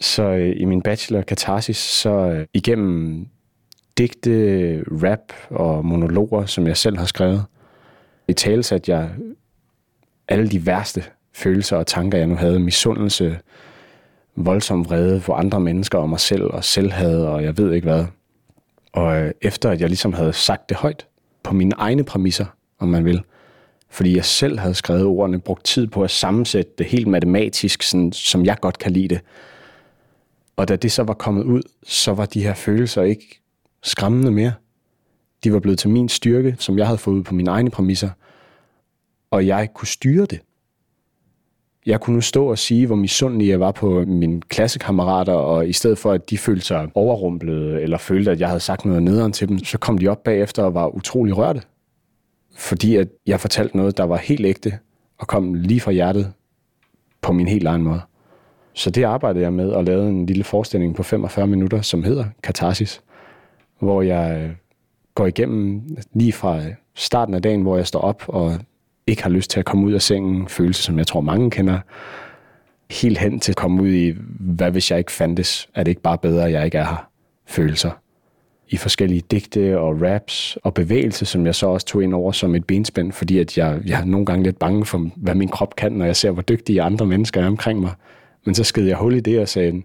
Så 0.00 0.22
øh, 0.22 0.56
i 0.56 0.64
min 0.64 0.82
bachelor 0.82 1.22
Katarsis, 1.22 1.76
så 1.76 2.10
øh, 2.10 2.46
igennem 2.54 3.26
digte, 3.98 4.84
rap 5.02 5.32
og 5.50 5.84
monologer, 5.84 6.46
som 6.46 6.66
jeg 6.66 6.76
selv 6.76 6.98
har 6.98 7.06
skrevet, 7.06 7.44
i 8.28 8.32
tale 8.32 8.64
at 8.72 8.88
jeg 8.88 9.10
alle 10.28 10.48
de 10.48 10.66
værste 10.66 11.04
følelser 11.32 11.76
og 11.76 11.86
tanker, 11.86 12.18
jeg 12.18 12.26
nu 12.26 12.34
havde. 12.34 12.58
Misundelse, 12.58 13.38
voldsom 14.36 14.84
vrede 14.84 15.20
for 15.20 15.34
andre 15.34 15.60
mennesker 15.60 15.98
og 15.98 16.08
mig 16.08 16.20
selv, 16.20 16.44
og 16.44 16.64
selvhad, 16.64 17.22
og 17.24 17.42
jeg 17.42 17.58
ved 17.58 17.72
ikke 17.72 17.88
hvad. 17.88 18.04
Og 18.92 19.20
øh, 19.22 19.32
efter 19.42 19.70
at 19.70 19.80
jeg 19.80 19.88
ligesom 19.88 20.12
havde 20.12 20.32
sagt 20.32 20.68
det 20.68 20.76
højt, 20.76 21.06
på 21.42 21.54
mine 21.54 21.74
egne 21.78 22.04
præmisser, 22.04 22.46
om 22.78 22.88
man 22.88 23.04
vil, 23.04 23.22
fordi 23.90 24.16
jeg 24.16 24.24
selv 24.24 24.58
havde 24.58 24.74
skrevet 24.74 25.04
ordene, 25.04 25.40
brugt 25.40 25.64
tid 25.64 25.86
på 25.86 26.04
at 26.04 26.10
sammensætte 26.10 26.72
det 26.78 26.86
helt 26.86 27.06
matematisk, 27.06 27.82
sådan, 27.82 28.12
som 28.12 28.44
jeg 28.44 28.56
godt 28.60 28.78
kan 28.78 28.92
lide 28.92 29.08
det. 29.08 29.20
Og 30.56 30.68
da 30.68 30.76
det 30.76 30.92
så 30.92 31.02
var 31.02 31.14
kommet 31.14 31.44
ud, 31.44 31.62
så 31.86 32.12
var 32.12 32.26
de 32.26 32.42
her 32.42 32.54
følelser 32.54 33.02
ikke 33.02 33.40
skræmmende 33.82 34.30
mere. 34.30 34.52
De 35.44 35.52
var 35.52 35.60
blevet 35.60 35.78
til 35.78 35.90
min 35.90 36.08
styrke, 36.08 36.56
som 36.58 36.78
jeg 36.78 36.86
havde 36.86 36.98
fået 36.98 37.14
ud 37.14 37.22
på 37.22 37.34
mine 37.34 37.50
egne 37.50 37.70
præmisser, 37.70 38.10
og 39.30 39.46
jeg 39.46 39.68
kunne 39.74 39.88
styre 39.88 40.26
det. 40.26 40.40
Jeg 41.86 42.00
kunne 42.00 42.14
nu 42.14 42.20
stå 42.20 42.46
og 42.46 42.58
sige, 42.58 42.86
hvor 42.86 42.96
misundelig 42.96 43.48
jeg 43.48 43.60
var 43.60 43.72
på 43.72 44.04
mine 44.06 44.40
klassekammerater, 44.40 45.32
og 45.32 45.68
i 45.68 45.72
stedet 45.72 45.98
for, 45.98 46.12
at 46.12 46.30
de 46.30 46.38
følte 46.38 46.66
sig 46.66 46.88
overrumplet, 46.94 47.82
eller 47.82 47.98
følte, 47.98 48.30
at 48.30 48.40
jeg 48.40 48.48
havde 48.48 48.60
sagt 48.60 48.84
noget 48.84 49.02
nederen 49.02 49.32
til 49.32 49.48
dem, 49.48 49.58
så 49.58 49.78
kom 49.78 49.98
de 49.98 50.08
op 50.08 50.24
bagefter 50.24 50.62
og 50.62 50.74
var 50.74 50.86
utrolig 50.86 51.36
rørte. 51.36 51.62
Fordi 52.56 52.96
at 52.96 53.08
jeg 53.26 53.40
fortalte 53.40 53.76
noget, 53.76 53.96
der 53.96 54.04
var 54.04 54.16
helt 54.16 54.46
ægte, 54.46 54.78
og 55.18 55.26
kom 55.26 55.54
lige 55.54 55.80
fra 55.80 55.92
hjertet 55.92 56.32
på 57.20 57.32
min 57.32 57.48
helt 57.48 57.66
egen 57.66 57.82
måde. 57.82 58.00
Så 58.74 58.90
det 58.90 59.04
arbejdede 59.04 59.44
jeg 59.44 59.52
med 59.52 59.70
og 59.70 59.84
lavede 59.84 60.08
en 60.08 60.26
lille 60.26 60.44
forestilling 60.44 60.94
på 60.94 61.02
45 61.02 61.46
minutter, 61.46 61.80
som 61.82 62.02
hedder 62.02 62.24
Katarsis, 62.42 63.02
hvor 63.78 64.02
jeg 64.02 64.40
øh, 64.42 64.50
går 65.14 65.26
igennem 65.26 65.82
lige 66.14 66.32
fra 66.32 66.56
øh, 66.56 66.74
starten 66.94 67.34
af 67.34 67.42
dagen, 67.42 67.62
hvor 67.62 67.76
jeg 67.76 67.86
står 67.86 68.00
op 68.00 68.22
og 68.28 68.58
ikke 69.10 69.22
har 69.22 69.30
lyst 69.30 69.50
til 69.50 69.58
at 69.58 69.66
komme 69.66 69.86
ud 69.86 69.92
af 69.92 70.02
sengen, 70.02 70.48
følelse, 70.48 70.82
som 70.82 70.98
jeg 70.98 71.06
tror 71.06 71.20
mange 71.20 71.50
kender, 71.50 71.78
helt 72.90 73.18
hen 73.18 73.40
til 73.40 73.52
at 73.52 73.56
komme 73.56 73.82
ud 73.82 73.88
i, 73.88 74.14
hvad 74.40 74.70
hvis 74.70 74.90
jeg 74.90 74.98
ikke 74.98 75.12
fandtes? 75.12 75.68
Er 75.74 75.82
det 75.82 75.90
ikke 75.90 76.02
bare 76.02 76.18
bedre, 76.18 76.46
at 76.46 76.52
jeg 76.52 76.64
ikke 76.64 76.78
er 76.78 76.84
her? 76.84 77.08
Følelser. 77.46 77.90
I 78.68 78.76
forskellige 78.76 79.22
digte 79.30 79.78
og 79.78 80.02
raps 80.02 80.58
og 80.62 80.74
bevægelse, 80.74 81.26
som 81.26 81.46
jeg 81.46 81.54
så 81.54 81.66
også 81.66 81.86
tog 81.86 82.02
ind 82.02 82.14
over 82.14 82.32
som 82.32 82.54
et 82.54 82.64
benspænd, 82.64 83.12
fordi 83.12 83.38
at 83.38 83.58
jeg, 83.58 83.80
jeg 83.86 84.00
er 84.00 84.04
nogle 84.04 84.26
gange 84.26 84.44
lidt 84.44 84.58
bange 84.58 84.84
for, 84.84 85.10
hvad 85.16 85.34
min 85.34 85.48
krop 85.48 85.76
kan, 85.76 85.92
når 85.92 86.04
jeg 86.04 86.16
ser, 86.16 86.30
hvor 86.30 86.42
dygtige 86.42 86.82
andre 86.82 87.06
mennesker 87.06 87.42
er 87.42 87.46
omkring 87.46 87.80
mig. 87.80 87.92
Men 88.44 88.54
så 88.54 88.64
skede 88.64 88.88
jeg 88.88 88.96
hul 88.96 89.14
i 89.14 89.20
det 89.20 89.40
og 89.40 89.48
sagde, 89.48 89.82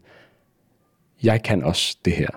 jeg 1.23 1.43
kan 1.43 1.63
også 1.63 1.97
det 2.05 2.13
her. 2.13 2.29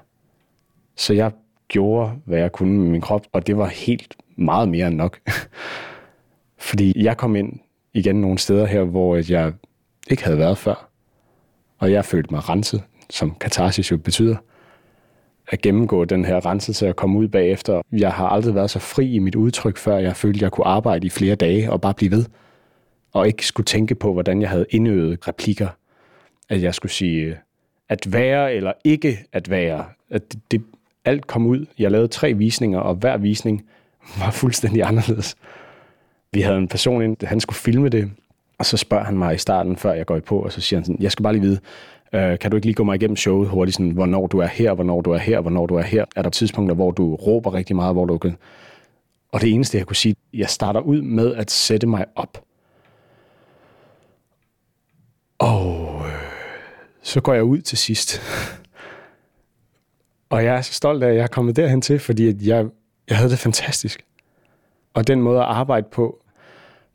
Så 0.97 1.15
jeg 1.15 1.31
gjorde, 1.69 2.13
hvad 2.25 2.39
jeg 2.39 2.53
kunne 2.53 2.79
med 2.79 2.91
min 2.91 3.01
krop, 3.01 3.27
og 3.33 3.47
det 3.47 3.57
var 3.57 3.67
helt 3.67 4.17
meget 4.37 4.69
mere 4.69 4.87
end 4.87 4.97
nok. 4.97 5.19
Fordi 6.59 7.05
jeg 7.05 7.17
kom 7.17 7.37
ind 7.37 7.53
igen 7.95 8.21
nogle 8.21 8.39
steder 8.39 8.67
her, 8.67 8.83
hvor 8.83 9.33
jeg 9.33 9.53
ikke 10.11 10.25
havde 10.25 10.39
været 10.39 10.59
før. 10.59 10.91
Og 11.79 11.93
jeg 11.93 12.05
følte 12.05 12.35
mig 12.35 12.49
renset, 12.49 12.83
som 13.11 13.35
katarsis 13.35 13.91
jo 13.91 13.97
betyder. 13.97 14.37
At 15.49 15.63
gennemgå 15.63 16.05
den 16.05 16.25
her 16.25 16.47
renselse 16.47 16.89
og 16.89 16.97
komme 16.97 17.19
ud 17.19 17.29
bagefter. 17.29 17.83
Jeg 17.93 18.13
har 18.13 18.29
aldrig 18.29 18.55
været 18.55 18.71
så 18.71 18.79
fri 18.79 19.15
i 19.15 19.19
mit 19.19 19.35
udtryk, 19.35 19.77
før 19.77 19.99
jeg 19.99 20.17
følte, 20.17 20.43
jeg 20.43 20.53
kunne 20.53 20.67
arbejde 20.67 21.07
i 21.07 21.11
flere 21.11 21.35
dage 21.35 21.73
og 21.73 21.81
bare 21.81 21.95
blive 21.95 22.11
ved. 22.11 22.25
Og 23.13 23.27
ikke 23.27 23.47
skulle 23.47 23.65
tænke 23.65 23.95
på, 23.95 24.13
hvordan 24.13 24.43
jeg 24.43 24.51
havde 24.51 24.67
indøvet 24.71 25.29
replikker. 25.29 25.69
At 26.49 26.63
jeg 26.63 26.75
skulle 26.75 26.93
sige, 26.93 27.23
øh, 27.23 27.37
at 27.89 28.13
være 28.13 28.55
eller 28.55 28.73
ikke 28.85 29.19
at 29.33 29.51
være. 29.51 29.85
At 30.11 30.33
det, 30.33 30.41
det, 30.51 30.63
alt 31.05 31.27
kom 31.27 31.47
ud. 31.47 31.67
Jeg 31.79 31.91
lavede 31.91 32.09
tre 32.09 32.35
visninger, 32.35 32.81
og 32.81 32.95
hver 32.95 33.17
visning 33.17 33.67
var 34.19 34.31
fuldstændig 34.31 34.83
anderledes. 34.83 35.37
Vi 36.33 36.41
havde 36.41 36.59
en 36.59 36.69
person 36.69 37.03
ind, 37.03 37.17
han 37.27 37.41
skulle 37.41 37.57
filme 37.57 37.89
det, 37.89 38.11
og 38.59 38.67
så 38.67 38.77
spørger 38.77 39.05
han 39.05 39.19
mig 39.19 39.35
i 39.35 39.39
starten, 39.39 39.77
før 39.77 39.93
jeg 39.93 40.07
går 40.07 40.17
i 40.17 40.21
på, 40.21 40.39
og 40.39 40.53
så 40.53 40.61
siger 40.61 40.79
han 40.79 40.85
sådan, 40.85 41.03
jeg 41.03 41.13
skal 41.13 41.23
bare 41.23 41.33
lige 41.33 41.43
vide, 41.43 41.61
øh, 42.13 42.39
kan 42.39 42.51
du 42.51 42.57
ikke 42.57 42.67
lige 42.67 42.75
gå 42.75 42.85
mig 42.85 42.95
igennem 42.95 43.17
showet 43.17 43.49
hurtigt, 43.49 43.77
sådan, 43.77 43.91
hvornår 43.91 44.27
du 44.27 44.39
er 44.39 44.47
her, 44.47 44.75
hvornår 44.75 45.01
du 45.01 45.11
er 45.11 45.19
her, 45.19 45.41
hvornår 45.41 45.67
du 45.67 45.75
er 45.75 45.83
her? 45.83 46.05
Er 46.17 46.23
der 46.23 46.31
tidspunkter, 46.31 46.75
hvor 46.75 46.91
du 46.91 47.15
råber 47.15 47.55
rigtig 47.55 47.77
meget, 47.77 47.95
hvor 47.95 48.05
du 48.05 48.19
kan... 48.19 48.37
Og 49.33 49.41
det 49.41 49.53
eneste, 49.53 49.79
jeg 49.79 49.87
kunne 49.87 49.97
sige, 49.97 50.17
jeg 50.35 50.49
starter 50.49 50.81
ud 50.81 51.03
med 51.03 51.35
at 51.35 51.51
sætte 51.51 51.87
mig 51.87 52.05
op. 52.17 52.43
Og 55.39 56.03
øh, 56.07 56.13
så 57.03 57.21
går 57.21 57.35
jeg 57.35 57.45
ud 57.45 57.61
til 57.61 57.79
sidst. 57.79 58.21
og 60.31 60.45
jeg 60.45 60.57
er 60.57 60.61
så 60.61 60.73
stolt 60.73 61.03
af, 61.03 61.09
at 61.09 61.17
jeg 61.17 61.23
er 61.23 61.27
kommet 61.27 61.57
derhen 61.57 61.81
til, 61.81 61.99
fordi 61.99 62.49
jeg, 62.49 62.67
jeg 63.09 63.17
havde 63.17 63.31
det 63.31 63.39
fantastisk. 63.39 64.05
Og 64.99 65.07
den 65.07 65.23
måde 65.23 65.39
at 65.39 65.45
arbejde 65.45 65.87
på, 65.93 66.19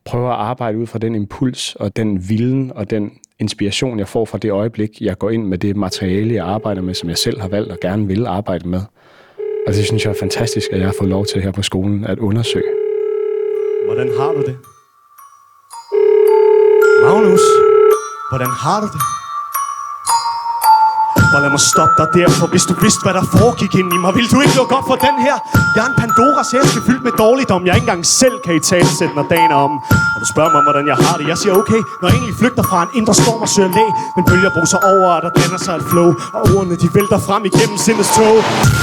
prøver 0.06 0.30
at 0.30 0.40
arbejde 0.40 0.78
ud 0.78 0.88
fra 0.88 1.00
den 1.00 1.16
impuls 1.16 1.76
og 1.76 1.96
den 1.96 2.30
vilden 2.30 2.72
og 2.76 2.90
den 2.90 3.12
inspiration, 3.40 4.00
jeg 4.00 4.08
får 4.08 4.26
fra 4.26 4.38
det 4.38 4.52
øjeblik, 4.52 5.02
jeg 5.02 5.18
går 5.18 5.30
ind 5.30 5.48
med 5.48 5.58
det 5.58 5.76
materiale, 5.76 6.34
jeg 6.34 6.46
arbejder 6.46 6.82
med, 6.82 6.94
som 6.94 7.10
jeg 7.10 7.18
selv 7.18 7.42
har 7.42 7.48
valgt 7.48 7.72
og 7.72 7.78
gerne 7.82 8.08
vil 8.08 8.26
arbejde 8.28 8.70
med. 8.70 8.82
Og 9.68 9.74
det 9.74 9.86
synes 9.86 10.06
jeg 10.06 10.12
er 10.12 10.20
fantastisk, 10.20 10.72
at 10.72 10.80
jeg 10.80 10.88
har 10.88 10.96
fået 11.00 11.10
lov 11.10 11.26
til 11.26 11.42
her 11.42 11.52
på 11.52 11.62
skolen 11.62 12.06
at 12.06 12.20
undersøge. 12.20 12.74
Hvordan 13.86 14.08
har 14.20 14.32
du 14.32 14.42
det? 14.42 14.58
Magnus, 17.02 17.42
hvordan 18.32 18.48
har 18.48 18.82
du 18.82 18.88
det? 18.88 19.23
Og 21.36 21.42
lad 21.42 21.50
mig 21.50 21.64
stoppe 21.74 21.96
dig 22.00 22.08
der, 22.18 22.30
for 22.40 22.48
hvis 22.54 22.66
du 22.70 22.74
vidste, 22.84 23.02
hvad 23.06 23.14
der 23.20 23.26
foregik 23.38 23.74
ind 23.82 23.90
i 23.96 23.98
mig, 24.04 24.12
ville 24.18 24.30
du 24.34 24.40
ikke 24.46 24.56
lukke 24.60 24.74
op 24.80 24.86
for 24.92 24.98
den 25.08 25.16
her? 25.26 25.36
Jeg 25.76 25.82
er 25.86 25.90
en 25.92 25.98
Pandoras 26.02 26.54
æske 26.60 26.80
fyldt 26.88 27.04
med 27.08 27.14
dårligdom, 27.24 27.62
jeg 27.66 27.76
ikke 27.76 27.88
engang 27.88 28.06
selv 28.22 28.36
kan 28.46 28.54
i 28.60 28.62
talsætte, 28.70 29.14
når 29.16 29.26
dagen 29.34 29.52
er 29.56 29.60
om. 29.68 29.74
Du 30.24 30.28
spørger 30.36 30.54
mig, 30.56 30.64
hvordan 30.68 30.86
jeg 30.92 30.98
har 31.06 31.16
det. 31.20 31.26
Jeg 31.34 31.38
siger 31.42 31.54
okay, 31.62 31.82
når 32.00 32.06
jeg 32.10 32.16
egentlig 32.20 32.38
flygter 32.42 32.64
fra 32.70 32.78
en 32.86 32.92
indre 33.00 33.14
storm 33.22 33.40
og 33.46 33.50
søger 33.56 33.72
læg, 33.80 33.90
men 34.16 34.24
bølger 34.30 34.52
bruser 34.58 34.80
over, 34.94 35.08
og 35.16 35.20
der 35.26 35.32
danner 35.42 35.60
sig 35.66 35.74
et 35.80 35.86
flow, 35.92 36.10
og 36.36 36.42
ordene 36.56 36.76
de 36.84 36.88
vælter 36.98 37.20
frem 37.28 37.42
igennem 37.50 37.78
sindets 37.86 38.12
tog. 38.18 38.38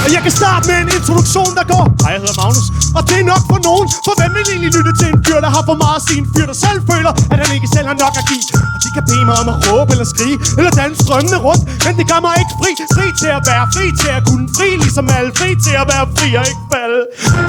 Og 0.05 0.09
jeg 0.15 0.21
kan 0.25 0.33
starte 0.39 0.63
med 0.69 0.77
en 0.83 0.89
introduktion, 0.97 1.51
der 1.59 1.65
går, 1.73 1.83
hej, 2.03 2.11
jeg 2.15 2.21
hedder 2.23 2.37
Magnus, 2.41 2.67
og 2.97 3.01
det 3.07 3.15
er 3.21 3.25
nok 3.33 3.43
for 3.51 3.59
nogen, 3.69 3.87
for 4.05 4.13
hvem 4.19 4.31
vil 4.35 4.43
egentlig 4.53 4.71
lytte 4.77 4.91
til 4.99 5.07
en 5.13 5.19
fyr, 5.25 5.39
der 5.45 5.51
har 5.55 5.63
for 5.69 5.77
meget 5.83 5.97
at 6.01 6.03
sige, 6.07 6.19
en 6.23 6.27
fyr, 6.33 6.45
der 6.51 6.57
selv 6.65 6.79
føler, 6.91 7.11
at 7.31 7.37
han 7.43 7.49
ikke 7.57 7.69
selv 7.75 7.85
har 7.91 7.97
nok 8.05 8.13
at 8.21 8.25
give. 8.31 8.45
Og 8.75 8.79
de 8.83 8.89
kan 8.95 9.03
bede 9.09 9.23
mig 9.29 9.35
om 9.41 9.47
at 9.53 9.57
råbe 9.67 9.89
eller 9.95 10.07
skrige, 10.13 10.37
eller 10.59 10.71
danse 10.81 10.97
strømmende 11.05 11.39
rundt, 11.47 11.61
men 11.85 11.91
det 11.99 12.05
gør 12.11 12.19
mig 12.27 12.33
ikke 12.41 12.53
fri, 12.61 12.71
fri 12.95 13.05
til 13.21 13.29
at 13.37 13.43
være 13.51 13.65
fri 13.75 13.85
til 14.01 14.11
at 14.17 14.21
kunne 14.29 14.45
fri, 14.57 14.69
ligesom 14.83 15.05
alle 15.17 15.31
fri 15.39 15.49
til 15.65 15.75
at 15.81 15.85
være 15.93 16.05
fri 16.17 16.27
og 16.39 16.43
ikke 16.51 16.65
falde. 16.73 17.01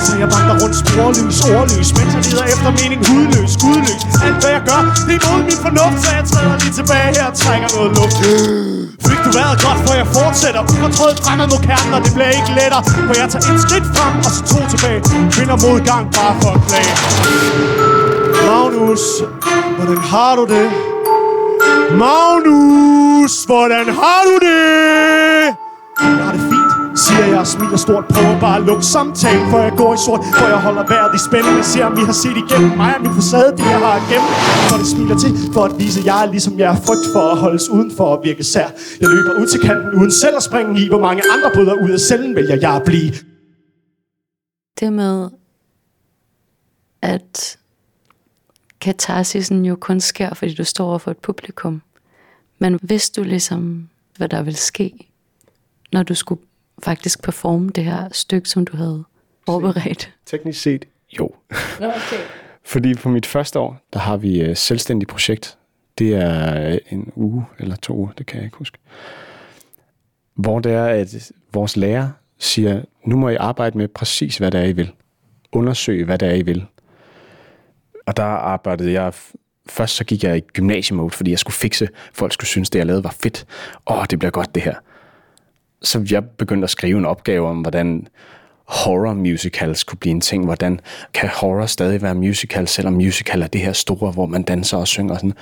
Så 0.04 0.12
jeg 0.22 0.28
vandrer 0.34 0.56
rundt 0.62 0.76
sporløs, 0.82 1.38
ordløs, 1.56 1.88
mens 1.96 2.10
jeg 2.16 2.22
leder 2.30 2.46
efter 2.54 2.70
mening 2.80 3.00
hudløs, 3.08 3.52
gudløs 3.62 3.81
udlykke 3.82 4.04
Alt 4.26 4.36
hvad 4.42 4.50
jeg 4.56 4.62
gør, 4.70 4.80
det 5.06 5.14
er 5.18 5.22
mod 5.30 5.42
min 5.50 5.58
fornuft 5.66 5.98
Så 6.04 6.10
jeg 6.18 6.24
træder 6.30 6.54
lige 6.62 6.74
tilbage 6.80 7.08
her 7.16 7.26
og 7.30 7.34
trækker 7.42 7.68
noget 7.76 7.90
luft. 7.98 8.16
Fik 9.08 9.20
du 9.26 9.30
været 9.40 9.56
godt, 9.66 9.78
for 9.86 9.94
jeg 10.00 10.08
fortsætter? 10.18 10.60
Ufortrødt 10.72 11.18
fremad 11.24 11.46
mod 11.52 11.60
kernen, 11.68 11.92
og 11.96 12.00
det 12.04 12.12
bliver 12.16 12.32
ikke 12.38 12.52
lettere 12.58 12.82
For 13.08 13.14
jeg 13.20 13.28
tager 13.32 13.44
et 13.54 13.60
skridt 13.66 13.86
frem, 13.96 14.12
og 14.26 14.30
så 14.36 14.40
to 14.52 14.58
tilbage. 14.72 15.00
Finder 15.36 15.56
modgang 15.66 16.04
bare 16.16 16.34
for 16.40 16.50
at 16.56 16.60
klage. 16.68 16.94
Magnus, 18.48 19.04
hvordan 19.76 20.00
har 20.12 20.32
du 20.38 20.44
det? 20.54 20.66
Magnus, 22.04 23.34
hvordan 23.50 23.86
har 24.00 24.20
du 24.28 24.34
det? 24.46 25.56
Jeg 26.18 26.24
har 26.24 26.32
det 26.32 26.51
siger 26.96 27.26
jeg 27.32 27.38
og 27.38 27.46
smiler 27.46 27.76
stort 27.76 28.04
Prøver 28.14 28.40
bare 28.40 28.56
at 28.60 28.64
lukke 28.68 28.84
samtalen, 28.94 29.50
for 29.50 29.58
jeg 29.66 29.72
går 29.82 29.94
i 29.94 30.00
sort 30.06 30.20
For 30.38 30.46
jeg 30.54 30.60
holder 30.66 30.84
vejret 30.92 31.10
i 31.18 31.20
spænding. 31.28 31.56
Og 31.58 31.64
ser, 31.64 31.84
om 31.84 31.94
vi 31.96 32.04
har 32.10 32.16
set 32.24 32.36
igennem. 32.44 32.70
Mig 32.80 32.92
og 32.96 33.02
min 33.02 33.14
facade, 33.18 33.50
det 33.58 33.66
jeg 33.74 33.80
har 33.86 33.98
gemt 34.10 34.30
For 34.68 34.76
det 34.80 34.88
smiler 34.94 35.18
til, 35.24 35.32
for 35.54 35.62
at 35.68 35.72
vise, 35.82 36.00
at 36.00 36.06
jeg 36.10 36.18
er 36.24 36.28
ligesom 36.34 36.52
jeg 36.58 36.68
er. 36.72 36.78
Frygt 36.88 37.06
for 37.14 37.24
at 37.32 37.36
holdes 37.44 37.66
udenfor 37.76 38.06
og 38.14 38.18
virke 38.28 38.44
sær. 38.52 38.68
Jeg 39.00 39.08
løber 39.14 39.32
ud 39.40 39.46
til 39.52 39.60
kanten 39.68 39.90
uden 39.98 40.12
selv 40.22 40.36
at 40.40 40.44
springe 40.48 40.72
i. 40.82 40.84
Hvor 40.92 41.02
mange 41.06 41.22
andre 41.34 41.48
bryder 41.54 41.74
ud 41.84 41.90
af 41.90 42.00
cellen 42.00 42.32
vælger 42.38 42.56
jeg 42.66 42.74
at 42.80 42.84
blive. 42.90 43.12
Det 44.80 44.92
med, 44.92 45.30
at 47.02 47.58
katarsisen 48.80 49.64
jo 49.64 49.76
kun 49.76 50.00
sker, 50.00 50.34
fordi 50.34 50.54
du 50.54 50.64
står 50.64 50.86
over 50.88 50.98
for 50.98 51.10
et 51.10 51.18
publikum. 51.18 51.82
Men 52.58 52.78
hvis 52.82 53.10
du 53.10 53.22
ligesom, 53.22 53.88
hvad 54.16 54.28
der 54.28 54.42
vil 54.42 54.56
ske, 54.56 55.08
når 55.92 56.02
du 56.02 56.14
skulle 56.14 56.40
faktisk 56.82 57.22
performe 57.22 57.70
det 57.70 57.84
her 57.84 58.08
stykke, 58.12 58.48
som 58.48 58.64
du 58.64 58.76
havde 58.76 59.04
forberedt. 59.46 60.14
Teknisk 60.26 60.62
set, 60.62 60.84
jo. 61.18 61.30
Okay. 61.78 62.18
Fordi 62.64 62.94
på 62.94 63.08
mit 63.08 63.26
første 63.26 63.58
år, 63.58 63.80
der 63.92 63.98
har 63.98 64.16
vi 64.16 64.40
et 64.40 64.58
selvstændigt 64.58 65.10
projekt. 65.10 65.58
Det 65.98 66.14
er 66.14 66.68
øh, 66.70 66.78
en 66.90 67.12
uge 67.16 67.44
eller 67.58 67.76
to 67.76 67.96
uger, 67.96 68.12
det 68.18 68.26
kan 68.26 68.36
jeg 68.36 68.44
ikke 68.44 68.56
huske. 68.56 68.78
Hvor 70.34 70.60
det 70.60 70.72
er, 70.72 70.84
at 70.84 71.32
vores 71.52 71.76
lærer 71.76 72.10
siger, 72.38 72.82
nu 73.04 73.16
må 73.16 73.28
I 73.28 73.34
arbejde 73.34 73.78
med 73.78 73.88
præcis, 73.88 74.38
hvad 74.38 74.50
det 74.50 74.60
er, 74.60 74.64
I 74.64 74.72
vil. 74.72 74.92
Undersøge, 75.52 76.04
hvad 76.04 76.18
det 76.18 76.28
er, 76.28 76.34
I 76.34 76.42
vil. 76.42 76.66
Og 78.06 78.16
der 78.16 78.22
arbejdede 78.22 78.92
jeg... 78.92 79.12
Først 79.68 79.96
så 79.96 80.04
gik 80.04 80.24
jeg 80.24 80.36
i 80.36 80.40
gymnasiemode, 80.40 81.10
fordi 81.10 81.30
jeg 81.30 81.38
skulle 81.38 81.54
fikse. 81.54 81.88
Folk 82.12 82.32
skulle 82.32 82.48
synes, 82.48 82.70
det 82.70 82.78
jeg 82.78 82.86
lavede 82.86 83.04
var 83.04 83.16
fedt. 83.22 83.46
Åh, 83.90 84.04
det 84.10 84.18
bliver 84.18 84.30
godt 84.30 84.54
det 84.54 84.62
her. 84.62 84.74
Så 85.82 86.06
jeg 86.10 86.24
begyndte 86.24 86.64
at 86.64 86.70
skrive 86.70 86.98
en 86.98 87.04
opgave 87.04 87.48
om, 87.48 87.60
hvordan 87.60 88.08
horror 88.64 89.14
musicals 89.14 89.84
kunne 89.84 89.98
blive 89.98 90.10
en 90.10 90.20
ting. 90.20 90.44
Hvordan 90.44 90.80
kan 91.14 91.28
horror 91.40 91.66
stadig 91.66 92.02
være 92.02 92.14
musical, 92.14 92.68
selvom 92.68 92.92
musical 92.92 93.42
er 93.42 93.46
det 93.46 93.60
her 93.60 93.72
store, 93.72 94.12
hvor 94.12 94.26
man 94.26 94.42
danser 94.42 94.76
og 94.76 94.88
synger 94.88 95.14
og 95.14 95.20
sådan. 95.20 95.34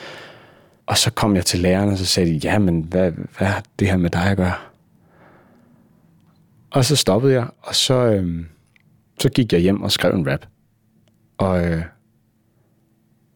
Og 0.86 0.98
så 0.98 1.10
kom 1.10 1.36
jeg 1.36 1.46
til 1.46 1.60
læreren, 1.60 1.90
og 1.90 1.98
så 1.98 2.06
sagde 2.06 2.30
de, 2.30 2.36
ja, 2.36 2.58
men 2.58 2.80
hvad, 2.80 3.12
hvad 3.38 3.48
har 3.48 3.62
det 3.78 3.88
her 3.88 3.96
med 3.96 4.10
dig 4.10 4.22
at 4.22 4.36
gøre? 4.36 4.54
Og 6.70 6.84
så 6.84 6.96
stoppede 6.96 7.34
jeg, 7.34 7.46
og 7.62 7.74
så, 7.74 7.94
øh, 7.94 8.44
så 9.20 9.28
gik 9.28 9.52
jeg 9.52 9.60
hjem 9.60 9.82
og 9.82 9.92
skrev 9.92 10.14
en 10.14 10.30
rap. 10.30 10.46
Og 11.38 11.64
øh, 11.64 11.82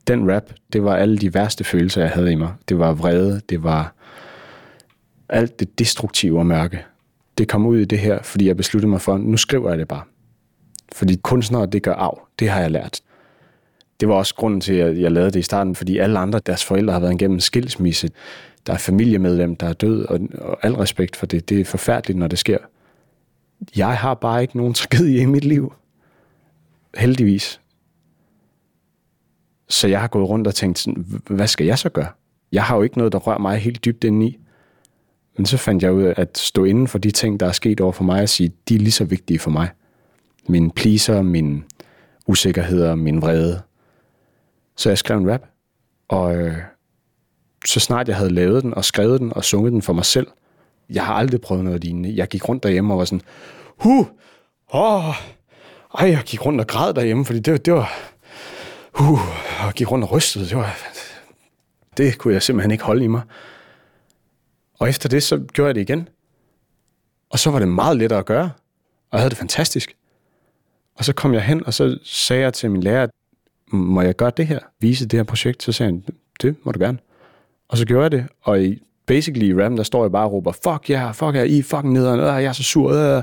den 0.06 0.34
rap, 0.34 0.42
det 0.72 0.84
var 0.84 0.96
alle 0.96 1.18
de 1.18 1.34
værste 1.34 1.64
følelser, 1.64 2.00
jeg 2.00 2.10
havde 2.10 2.32
i 2.32 2.34
mig. 2.34 2.52
Det 2.68 2.78
var 2.78 2.92
vrede, 2.92 3.40
det 3.48 3.62
var 3.62 3.94
alt 5.28 5.60
det 5.60 5.78
destruktive 5.78 6.38
og 6.38 6.46
mørke. 6.46 6.84
Det 7.38 7.49
kom 7.49 7.66
ud 7.66 7.79
i 7.79 7.85
det 7.85 7.99
her, 7.99 8.23
fordi 8.23 8.47
jeg 8.47 8.57
besluttede 8.57 8.90
mig 8.90 9.01
for, 9.01 9.18
nu 9.18 9.37
skriver 9.37 9.68
jeg 9.68 9.79
det 9.79 9.88
bare. 9.88 10.03
Fordi 10.92 11.16
kunstnere, 11.23 11.66
det 11.66 11.83
gør 11.83 11.94
af. 11.94 12.18
Det 12.38 12.49
har 12.49 12.61
jeg 12.61 12.70
lært. 12.70 13.01
Det 14.01 14.09
var 14.09 14.14
også 14.14 14.35
grunden 14.35 14.61
til, 14.61 14.75
at 14.75 15.01
jeg 15.01 15.12
lavede 15.12 15.31
det 15.31 15.38
i 15.38 15.42
starten, 15.42 15.75
fordi 15.75 15.99
alle 15.99 16.18
andre, 16.18 16.38
deres 16.38 16.64
forældre 16.64 16.92
har 16.92 17.01
været 17.01 17.14
igennem 17.14 17.40
skilsmisse. 17.40 18.11
Der 18.66 18.73
er 18.73 18.79
familiemedlem, 18.79 19.57
der 19.57 19.66
er 19.66 19.73
død, 19.73 20.05
og, 20.05 20.20
og 20.38 20.59
al 20.62 20.75
respekt 20.75 21.16
for 21.16 21.27
det. 21.27 21.49
Det 21.49 21.61
er 21.61 21.64
forfærdeligt, 21.64 22.18
når 22.18 22.29
det 22.29 22.38
sker. 22.38 22.59
Jeg 23.77 23.99
har 23.99 24.14
bare 24.14 24.42
ikke 24.42 24.57
nogen 24.57 24.75
tragedie 24.75 25.20
i 25.20 25.27
mit 25.27 25.44
liv. 25.44 25.73
Heldigvis. 26.97 27.61
Så 29.68 29.88
jeg 29.88 30.01
har 30.01 30.09
gået 30.09 30.29
rundt 30.29 30.47
og 30.47 30.55
tænkt, 30.55 30.79
sådan, 30.79 31.07
hvad 31.31 31.47
skal 31.47 31.66
jeg 31.66 31.79
så 31.79 31.88
gøre? 31.88 32.09
Jeg 32.53 32.64
har 32.64 32.77
jo 32.77 32.83
ikke 32.83 32.99
noget, 32.99 33.12
der 33.12 33.18
rører 33.18 33.38
mig 33.38 33.59
helt 33.59 33.85
dybt 33.85 34.05
indeni. 34.05 34.38
Men 35.37 35.47
så 35.47 35.57
fandt 35.57 35.83
jeg 35.83 35.92
ud 35.92 36.03
af 36.03 36.14
at 36.16 36.38
stå 36.38 36.64
inden 36.64 36.88
for 36.88 36.99
de 36.99 37.11
ting, 37.11 37.40
der 37.40 37.47
er 37.47 37.53
sket 37.53 37.81
over 37.81 37.92
for 37.92 38.05
mig, 38.05 38.23
og 38.23 38.29
sige, 38.29 38.53
de 38.68 38.75
er 38.75 38.79
lige 38.79 38.92
så 38.92 39.05
vigtige 39.05 39.38
for 39.38 39.51
mig. 39.51 39.68
Min 40.49 40.70
pleaser, 40.70 41.23
min 41.23 41.64
usikkerheder, 42.27 42.94
min 42.94 43.23
vrede. 43.23 43.62
Så 44.77 44.90
jeg 44.90 44.99
skrev 44.99 45.18
en 45.18 45.33
rap, 45.33 45.42
og 46.09 46.37
øh, 46.37 46.57
så 47.66 47.81
snart 47.81 48.09
jeg 48.09 48.16
havde 48.16 48.31
lavet 48.31 48.62
den, 48.62 48.75
og 48.75 48.85
skrevet 48.85 49.20
den, 49.20 49.33
og 49.37 49.44
sunget 49.44 49.73
den 49.73 49.83
for 49.83 49.92
mig 49.92 50.05
selv, 50.05 50.27
jeg 50.90 51.07
har 51.07 51.14
aldrig 51.14 51.40
prøvet 51.40 51.64
noget 51.64 51.85
lignende. 51.85 52.16
Jeg 52.16 52.29
gik 52.29 52.49
rundt 52.49 52.62
derhjemme 52.62 52.94
og 52.94 52.99
var 52.99 53.05
sådan, 53.05 53.23
huh, 53.79 54.07
åh, 54.75 55.14
ej, 55.99 56.11
jeg 56.11 56.23
gik 56.27 56.47
rundt 56.47 56.61
og 56.61 56.66
græd 56.66 56.94
derhjemme, 56.94 57.25
fordi 57.25 57.38
det, 57.38 57.66
det 57.66 57.75
var, 57.75 57.92
huh, 58.92 59.20
og 59.66 59.75
gik 59.75 59.90
rundt 59.90 60.05
og 60.05 60.12
rystede, 60.12 60.44
det 60.49 60.57
var, 60.57 60.77
det 61.97 62.18
kunne 62.18 62.35
jeg 62.35 62.42
simpelthen 62.42 62.70
ikke 62.70 62.85
holde 62.85 63.05
i 63.05 63.09
mig. 63.09 63.23
Og 64.85 64.90
efter 64.90 65.09
det, 65.09 65.23
så 65.23 65.40
gjorde 65.53 65.66
jeg 65.66 65.75
det 65.75 65.81
igen. 65.81 66.09
Og 67.31 67.38
så 67.38 67.51
var 67.51 67.59
det 67.59 67.68
meget 67.68 67.97
lettere 67.97 68.18
at 68.18 68.27
gøre, 68.27 68.51
og 69.11 69.12
jeg 69.12 69.20
havde 69.20 69.31
det 69.31 69.38
fantastisk. 69.38 69.97
Og 70.94 71.05
så 71.05 71.12
kom 71.12 71.35
jeg 71.35 71.42
hen, 71.42 71.66
og 71.66 71.75
så 71.75 71.99
sagde 72.03 72.42
jeg 72.42 72.55
til 72.55 72.70
min 72.70 72.83
lærer, 72.83 73.07
må 73.66 74.03
jeg 74.03 74.16
gøre 74.16 74.33
det 74.37 74.47
her, 74.47 74.59
vise 74.81 75.07
det 75.07 75.18
her 75.18 75.25
projekt? 75.25 75.62
Så 75.62 75.73
sagde 75.73 75.92
han, 75.92 76.05
det 76.42 76.57
må 76.64 76.73
du 76.73 76.79
gerne. 76.79 76.99
Og 77.68 77.79
så 77.79 77.87
gjorde 77.87 78.03
jeg 78.03 78.12
det, 78.12 78.27
og 78.42 78.62
i, 78.62 78.83
basically 79.07 79.47
i 79.47 79.62
rappen, 79.62 79.77
der 79.77 79.85
står 79.85 80.05
jeg 80.05 80.12
bare 80.12 80.25
og 80.25 80.33
råber, 80.33 80.53
fuck 80.53 80.90
jer, 80.90 81.03
yeah, 81.03 81.14
fuck 81.14 81.35
ja, 81.35 81.42
I 81.42 81.59
er 81.59 81.62
fucking 81.62 81.92
nederen, 81.92 82.20
øh, 82.20 82.27
jeg 82.27 82.44
er 82.44 82.53
så 82.53 82.62
sur. 82.62 82.92
Øh. 82.92 83.23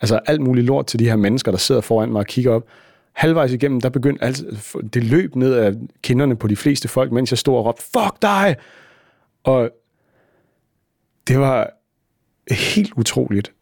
Altså 0.00 0.20
alt 0.26 0.40
muligt 0.40 0.66
lort 0.66 0.86
til 0.86 0.98
de 0.98 1.04
her 1.04 1.16
mennesker, 1.16 1.50
der 1.50 1.58
sidder 1.58 1.80
foran 1.80 2.12
mig 2.12 2.18
og 2.18 2.26
kigger 2.26 2.52
op. 2.52 2.64
Halvvejs 3.12 3.52
igennem, 3.52 3.80
der 3.80 3.88
begyndte 3.88 4.24
alt, 4.24 4.44
det 4.94 5.04
løb 5.04 5.36
ned 5.36 5.54
af 5.54 5.74
kinderne 6.02 6.36
på 6.36 6.48
de 6.48 6.56
fleste 6.56 6.88
folk, 6.88 7.12
mens 7.12 7.32
jeg 7.32 7.38
stod 7.38 7.56
og 7.56 7.64
råbte, 7.64 7.82
fuck 7.82 8.22
dig! 8.22 8.56
Og 9.44 9.70
det 11.28 11.38
var 11.38 11.70
helt 12.50 12.92
utroligt 12.96 13.52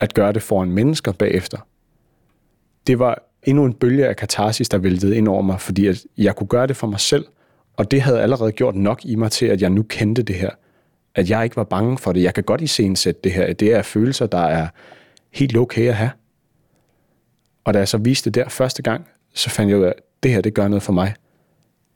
at 0.00 0.14
gøre 0.14 0.32
det 0.32 0.42
foran 0.42 0.70
mennesker 0.70 1.12
bagefter. 1.12 1.58
Det 2.86 2.98
var 2.98 3.22
endnu 3.42 3.64
en 3.64 3.74
bølge 3.74 4.06
af 4.08 4.16
katarsis, 4.16 4.68
der 4.68 4.78
væltede 4.78 5.16
ind 5.16 5.28
over 5.28 5.42
mig, 5.42 5.60
fordi 5.60 5.86
at 5.86 6.04
jeg 6.16 6.36
kunne 6.36 6.46
gøre 6.46 6.66
det 6.66 6.76
for 6.76 6.86
mig 6.86 7.00
selv, 7.00 7.26
og 7.76 7.90
det 7.90 8.02
havde 8.02 8.20
allerede 8.20 8.52
gjort 8.52 8.74
nok 8.74 9.04
i 9.04 9.14
mig 9.14 9.30
til, 9.30 9.46
at 9.46 9.62
jeg 9.62 9.70
nu 9.70 9.82
kendte 9.82 10.22
det 10.22 10.36
her. 10.36 10.50
At 11.14 11.30
jeg 11.30 11.44
ikke 11.44 11.56
var 11.56 11.64
bange 11.64 11.98
for 11.98 12.12
det. 12.12 12.22
Jeg 12.22 12.34
kan 12.34 12.44
godt 12.44 12.60
iscenesætte 12.60 13.20
det 13.24 13.32
her. 13.32 13.52
Det 13.52 13.74
er 13.74 13.82
følelser, 13.82 14.26
der 14.26 14.38
er 14.38 14.68
helt 15.32 15.56
okay 15.56 15.88
at 15.88 15.94
have. 15.94 16.10
Og 17.64 17.74
da 17.74 17.78
jeg 17.78 17.88
så 17.88 17.98
viste 17.98 18.30
det 18.30 18.34
der 18.34 18.48
første 18.48 18.82
gang, 18.82 19.08
så 19.34 19.50
fandt 19.50 19.70
jeg 19.70 19.78
ud 19.78 19.84
af, 19.84 19.88
at 19.88 20.02
det 20.22 20.30
her, 20.30 20.40
det 20.40 20.54
gør 20.54 20.68
noget 20.68 20.82
for 20.82 20.92
mig. 20.92 21.14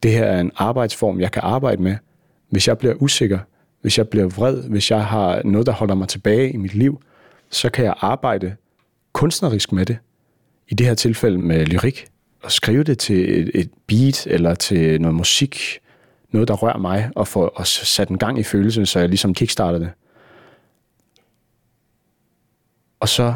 Det 0.02 0.10
her 0.10 0.24
er 0.24 0.40
en 0.40 0.52
arbejdsform, 0.56 1.20
jeg 1.20 1.32
kan 1.32 1.42
arbejde 1.44 1.82
med. 1.82 1.96
Hvis 2.50 2.68
jeg 2.68 2.78
bliver 2.78 2.94
usikker, 2.94 3.38
hvis 3.80 3.98
jeg 3.98 4.08
bliver 4.08 4.26
vred, 4.26 4.62
hvis 4.62 4.90
jeg 4.90 5.04
har 5.04 5.42
noget, 5.44 5.66
der 5.66 5.72
holder 5.72 5.94
mig 5.94 6.08
tilbage 6.08 6.52
i 6.52 6.56
mit 6.56 6.74
liv, 6.74 7.02
så 7.50 7.70
kan 7.70 7.84
jeg 7.84 7.94
arbejde 8.00 8.56
kunstnerisk 9.12 9.72
med 9.72 9.86
det. 9.86 9.98
I 10.68 10.74
det 10.74 10.86
her 10.86 10.94
tilfælde 10.94 11.38
med 11.38 11.66
lyrik. 11.66 12.06
Og 12.42 12.52
skrive 12.52 12.84
det 12.84 12.98
til 12.98 13.40
et, 13.40 13.50
et 13.54 13.70
beat 13.86 14.26
eller 14.26 14.54
til 14.54 15.00
noget 15.00 15.14
musik. 15.14 15.80
Noget, 16.30 16.48
der 16.48 16.54
rører 16.54 16.78
mig, 16.78 17.10
og 17.16 17.28
får 17.28 17.46
og 17.46 17.66
sat 17.66 18.08
en 18.08 18.18
gang 18.18 18.38
i 18.38 18.42
følelsen, 18.42 18.86
så 18.86 18.98
jeg 18.98 19.08
ligesom 19.08 19.34
kickstarter 19.34 19.78
det. 19.78 19.90
Og 23.00 23.08
så 23.08 23.34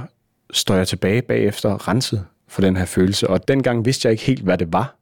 står 0.52 0.74
jeg 0.74 0.88
tilbage 0.88 1.22
bagefter 1.22 1.88
renset 1.88 2.26
for 2.48 2.60
den 2.60 2.76
her 2.76 2.84
følelse. 2.84 3.30
Og 3.30 3.48
dengang 3.48 3.84
vidste 3.84 4.06
jeg 4.06 4.12
ikke 4.12 4.24
helt, 4.24 4.42
hvad 4.42 4.58
det 4.58 4.72
var. 4.72 4.96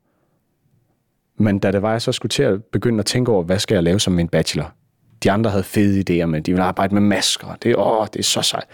Men 1.37 1.59
da 1.59 1.71
det 1.71 1.83
var, 1.83 1.91
jeg 1.91 2.03
så 2.03 2.13
skulle 2.13 2.31
til 2.31 2.43
at 2.43 2.65
begynde 2.65 2.99
at 2.99 3.07
tænke 3.07 3.33
over, 3.33 3.43
hvad 3.43 3.59
skal 3.59 3.75
jeg 3.75 3.83
lave 3.83 4.01
som 4.01 4.13
min 4.13 4.29
bachelor? 4.29 4.75
De 5.23 5.31
andre 5.31 5.51
havde 5.51 5.65
fede 5.65 6.23
idéer 6.23 6.27
med, 6.27 6.43
de 6.43 6.53
ville 6.53 6.65
arbejde 6.65 6.95
med 6.95 7.03
masker. 7.03 7.55
Det, 7.63 7.77
åh, 7.77 8.07
det 8.13 8.19
er 8.19 8.23
så 8.23 8.43
sejt. 8.43 8.65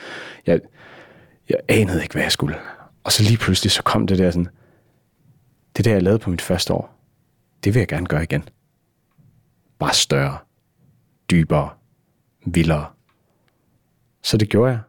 Jeg, 0.46 0.60
jeg 1.48 1.58
anede 1.68 2.02
ikke, 2.02 2.12
hvad 2.12 2.22
jeg 2.22 2.32
skulle. 2.32 2.56
Og 3.04 3.12
så 3.12 3.22
lige 3.22 3.36
pludselig, 3.36 3.70
så 3.70 3.82
kom 3.82 4.06
det 4.06 4.18
der 4.18 4.30
sådan, 4.30 4.48
det 5.76 5.84
der, 5.84 5.92
jeg 5.92 6.02
lavede 6.02 6.18
på 6.18 6.30
mit 6.30 6.40
første 6.40 6.72
år, 6.74 6.94
det 7.64 7.74
vil 7.74 7.80
jeg 7.80 7.88
gerne 7.88 8.06
gøre 8.06 8.22
igen. 8.22 8.48
Bare 9.78 9.94
større, 9.94 10.38
dybere, 11.30 11.68
vildere. 12.46 12.86
Så 14.22 14.36
det 14.36 14.48
gjorde 14.48 14.70
jeg. 14.70 14.80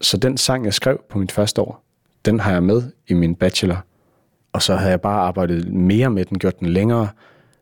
Så 0.00 0.16
den 0.16 0.36
sang, 0.36 0.64
jeg 0.64 0.74
skrev 0.74 1.00
på 1.10 1.18
mit 1.18 1.32
første 1.32 1.60
år, 1.60 1.84
den 2.24 2.40
har 2.40 2.52
jeg 2.52 2.62
med 2.62 2.82
i 3.08 3.14
min 3.14 3.34
bachelor. 3.34 3.84
Og 4.52 4.62
så 4.62 4.76
havde 4.76 4.90
jeg 4.90 5.00
bare 5.00 5.20
arbejdet 5.20 5.72
mere 5.72 6.10
med 6.10 6.24
den, 6.24 6.38
gjort 6.38 6.60
den 6.60 6.68
længere, 6.68 7.08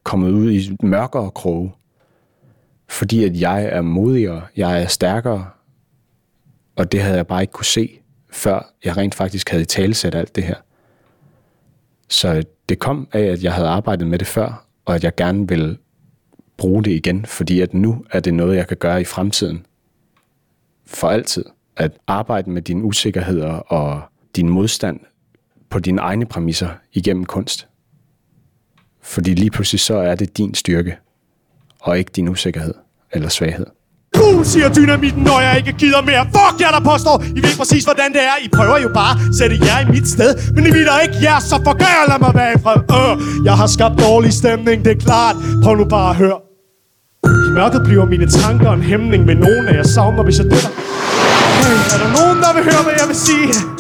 kommet 0.03 0.31
ud 0.31 0.51
i 0.51 0.77
mørkere 0.83 1.31
kroge. 1.31 1.73
Fordi 2.88 3.25
at 3.25 3.40
jeg 3.40 3.64
er 3.64 3.83
modigere, 3.83 4.42
jeg 4.57 4.83
er 4.83 4.87
stærkere, 4.87 5.47
og 6.77 6.92
det 6.92 7.03
havde 7.03 7.16
jeg 7.16 7.27
bare 7.27 7.42
ikke 7.42 7.53
kunne 7.53 7.64
se, 7.64 8.01
før 8.31 8.73
jeg 8.85 8.97
rent 8.97 9.14
faktisk 9.14 9.51
havde 9.51 9.62
i 9.62 9.66
talesæt 9.66 10.14
alt 10.14 10.37
det 10.37 10.44
her. 10.44 10.57
Så 12.09 12.42
det 12.68 12.79
kom 12.79 13.09
af, 13.12 13.23
at 13.23 13.42
jeg 13.42 13.53
havde 13.53 13.68
arbejdet 13.68 14.07
med 14.07 14.18
det 14.18 14.27
før, 14.27 14.66
og 14.85 14.94
at 14.94 15.05
jeg 15.05 15.14
gerne 15.14 15.49
vil 15.49 15.79
bruge 16.57 16.85
det 16.85 16.90
igen, 16.90 17.27
fordi 17.27 17.61
at 17.61 17.75
nu 17.75 18.05
er 18.11 18.20
det 18.20 18.35
noget, 18.35 18.57
jeg 18.57 18.68
kan 18.68 18.77
gøre 18.77 19.01
i 19.01 19.05
fremtiden. 19.05 19.66
For 20.87 21.09
altid. 21.09 21.44
At 21.77 21.92
arbejde 22.07 22.51
med 22.51 22.62
dine 22.62 22.85
usikkerheder 22.85 23.53
og 23.53 24.03
din 24.37 24.49
modstand 24.49 25.01
på 25.70 25.79
dine 25.79 26.01
egne 26.01 26.27
præmisser 26.27 26.70
igennem 26.92 27.25
kunst. 27.25 27.68
Fordi 29.01 29.35
lige 29.35 29.51
pludselig 29.51 29.81
så 29.81 29.94
er 29.94 30.14
det 30.14 30.38
din 30.38 30.55
styrke, 30.55 30.97
og 31.85 31.99
ikke 31.99 32.11
din 32.16 32.29
usikkerhed 32.29 32.75
eller 33.12 33.29
svaghed. 33.29 33.66
Boom, 34.16 34.44
siger 34.44 34.68
dynamitten, 34.75 35.23
når 35.23 35.40
jeg 35.40 35.55
ikke 35.59 35.73
gider 35.73 36.03
mere. 36.11 36.23
Fuck 36.37 36.61
jer, 36.61 36.70
der 36.77 36.83
påstår, 36.90 37.16
I 37.37 37.40
ved 37.47 37.55
præcis, 37.59 37.85
hvordan 37.85 38.12
det 38.12 38.23
er. 38.23 38.37
I 38.44 38.49
prøver 38.57 38.79
jo 38.79 38.90
bare 39.01 39.14
at 39.29 39.35
sætte 39.38 39.57
jer 39.66 39.79
i 39.87 39.87
mit 39.94 40.09
sted. 40.09 40.31
Men 40.55 40.66
I 40.66 40.70
vil 40.70 40.88
ikke 41.05 41.18
jer, 41.23 41.38
så 41.51 41.57
forgør 41.68 41.92
jeg, 41.99 42.05
lad 42.12 42.18
mig 42.27 42.33
være 42.35 42.53
i 42.57 42.59
fred. 42.64 42.81
Øh, 43.01 43.44
jeg 43.44 43.55
har 43.61 43.66
skabt 43.66 43.97
dårlig 44.07 44.33
stemning, 44.33 44.85
det 44.85 44.92
er 44.97 45.01
klart. 45.09 45.37
Prøv 45.62 45.75
nu 45.77 45.85
bare 45.85 46.11
at 46.11 46.16
høre. 46.16 46.38
I 47.49 47.51
mørket 47.59 47.83
bliver 47.85 48.05
mine 48.05 48.27
tanker 48.27 48.70
en 48.73 48.83
hæmning 48.83 49.25
med 49.25 49.35
nogen 49.35 49.64
af 49.68 49.75
jer 49.79 49.83
savner, 49.94 50.23
hvis 50.23 50.38
jeg 50.38 50.47
dør. 50.53 50.66
Hey, 51.61 51.77
er 51.94 51.99
der 52.03 52.11
nogen, 52.18 52.38
der 52.44 52.51
vil 52.57 52.62
høre, 52.70 52.83
hvad 52.87 52.94
jeg 53.01 53.09
vil 53.09 53.16
sige? 53.29 53.74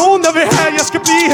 Nogen, 0.00 0.20
der 0.26 0.32
vil 0.36 0.44
have, 0.56 0.68
at 0.70 0.76
jeg 0.80 0.86
skal 0.90 1.00
blive 1.06 1.28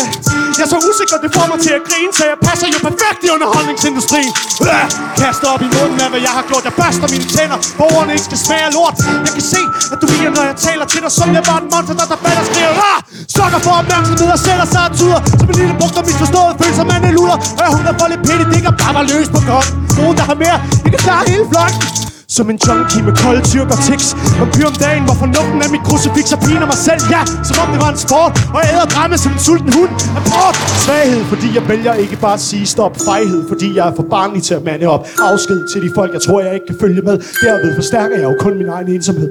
Jeg 0.59 0.65
er 0.67 0.71
så 0.75 0.79
usikker, 0.89 1.17
det 1.25 1.31
får 1.37 1.47
mig 1.53 1.59
til 1.67 1.73
at 1.79 1.83
grine 1.89 2.13
Så 2.19 2.25
jeg 2.33 2.39
passer 2.49 2.67
jo 2.75 2.79
perfekt 2.89 3.21
i 3.27 3.29
underholdningsindustrien. 3.37 4.33
Øh, 4.71 4.85
Kaster 5.21 5.49
op 5.55 5.63
i 5.69 5.71
munden 5.77 5.99
af, 6.05 6.09
hvad 6.13 6.23
jeg 6.29 6.33
har 6.39 6.45
gjort. 6.51 6.63
Jeg 6.69 6.75
børster 6.81 7.07
mine 7.15 7.27
tænder, 7.37 7.59
borgerne 7.81 8.11
ikke 8.17 8.27
skal 8.31 8.39
smage 8.47 8.69
lort. 8.77 8.95
Jeg 9.27 9.33
kan 9.37 9.45
se, 9.55 9.63
at 9.93 9.99
du 10.03 10.07
bliver, 10.13 10.31
når 10.37 10.45
jeg 10.51 10.57
taler 10.69 10.87
til 10.93 11.01
dig 11.05 11.13
Som 11.19 11.29
jeg 11.37 11.45
var 11.51 11.59
en 11.63 11.69
monster, 11.73 11.95
der 12.01 12.07
der 12.13 12.19
falder 12.25 12.43
og 12.45 12.49
skriger 12.51 12.73
ah! 12.91 12.99
Sukker 13.37 13.61
for 13.67 13.73
opmærksomhed 13.81 14.29
og 14.37 14.41
sætter 14.47 14.67
sig 14.75 14.83
og 14.89 14.93
tuder. 14.99 15.21
Som 15.41 15.47
en 15.53 15.57
lille 15.61 15.75
brugt 15.81 15.97
og 16.01 16.05
misforstået 16.09 16.53
følelser 16.61 16.85
man 16.93 17.01
er 17.09 17.13
luller 17.19 17.39
Og 17.59 17.63
jeg 17.67 17.73
hunger 17.77 17.93
for 17.99 18.07
lidt 18.13 18.23
pænt, 18.29 18.47
det 18.53 18.61
kan 18.67 18.75
bare 18.83 18.93
være 18.99 19.07
løs 19.13 19.29
på 19.35 19.41
godt. 19.51 19.69
Nogen, 19.99 20.15
der 20.19 20.25
har 20.31 20.37
mere, 20.45 20.57
det 20.83 20.91
kan 20.95 21.01
klare 21.07 21.23
hele 21.31 21.45
flokken 21.53 22.02
som 22.37 22.51
en 22.53 22.59
junkie 22.67 23.03
med 23.09 23.15
kolde 23.23 23.43
tyrk 23.51 23.69
og 23.75 23.79
tics 23.87 24.07
Vampyr 24.39 24.67
om 24.73 24.77
dagen, 24.87 25.03
hvor 25.09 25.17
fornuften 25.23 25.59
af 25.65 25.71
mit 25.75 25.85
krucifix 25.89 26.27
og 26.37 26.41
piner 26.47 26.67
mig 26.73 26.79
selv? 26.89 27.03
Ja, 27.15 27.23
som 27.49 27.57
om 27.63 27.69
det 27.73 27.81
var 27.85 27.91
en 27.97 28.01
sport 28.07 28.33
Og 28.55 28.59
jeg 28.63 28.71
æder 28.75 28.89
drama 28.95 29.17
som 29.25 29.33
en 29.37 29.41
sulten 29.47 29.73
hund. 29.79 29.93
Abort! 30.19 30.57
Svaghed, 30.85 31.23
fordi 31.33 31.49
jeg 31.57 31.65
vælger 31.73 31.95
ikke 32.05 32.17
bare 32.27 32.37
at 32.41 32.45
sige 32.51 32.67
stop. 32.75 32.95
Fejhed, 33.09 33.41
fordi 33.51 33.69
jeg 33.77 33.85
er 33.91 33.95
for 33.99 34.07
barnlig 34.17 34.43
til 34.49 34.55
at 34.59 34.65
mande 34.65 34.87
op. 34.95 35.03
Afsked 35.31 35.59
til 35.73 35.79
de 35.85 35.91
folk, 35.99 36.11
jeg 36.17 36.23
tror, 36.27 36.39
jeg 36.41 36.55
ikke 36.55 36.67
kan 36.71 36.77
følge 36.85 37.03
med. 37.09 37.17
Derved 37.43 37.75
forstærker 37.81 38.17
jeg 38.21 38.27
jo 38.31 38.35
kun 38.45 38.53
min 38.61 38.69
egen 38.77 38.89
ensomhed. 38.97 39.29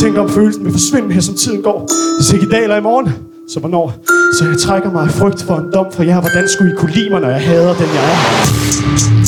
Tænk 0.00 0.18
om 0.18 0.28
følelsen 0.30 0.64
vil 0.64 0.72
forsvinde 0.72 1.14
her, 1.14 1.20
som 1.20 1.34
tiden 1.34 1.62
går. 1.62 1.78
Hvis 2.18 2.32
ikke 2.32 2.46
i 2.46 2.50
dag 2.54 2.62
eller 2.62 2.76
i 2.76 2.86
morgen 2.90 3.06
så 3.52 3.60
hvornår? 3.60 3.86
Så 4.38 4.44
jeg 4.48 4.58
trækker 4.58 4.90
mig 4.92 5.02
af 5.02 5.10
frygt 5.10 5.42
for 5.42 5.56
en 5.56 5.72
dom 5.74 5.86
fra 5.92 6.04
jer 6.04 6.20
Hvordan 6.20 6.48
skulle 6.48 6.72
I 6.72 6.76
kunne 6.76 6.92
lide 6.92 7.10
mig, 7.10 7.20
når 7.20 7.28
jeg 7.28 7.40
hader 7.40 7.74
den, 7.74 7.88
jeg 7.96 8.04
er? 8.12 9.19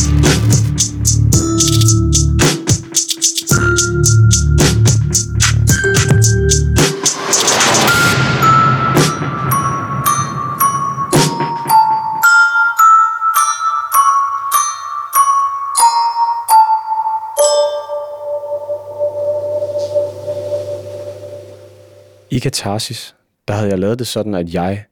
I 22.72 22.74
Katarsis, 22.74 23.16
der 23.48 23.54
havde 23.54 23.70
jeg 23.70 23.78
lavet 23.78 23.98
det 23.98 24.06
sådan, 24.06 24.34
at 24.34 24.54
jeg 24.54 24.84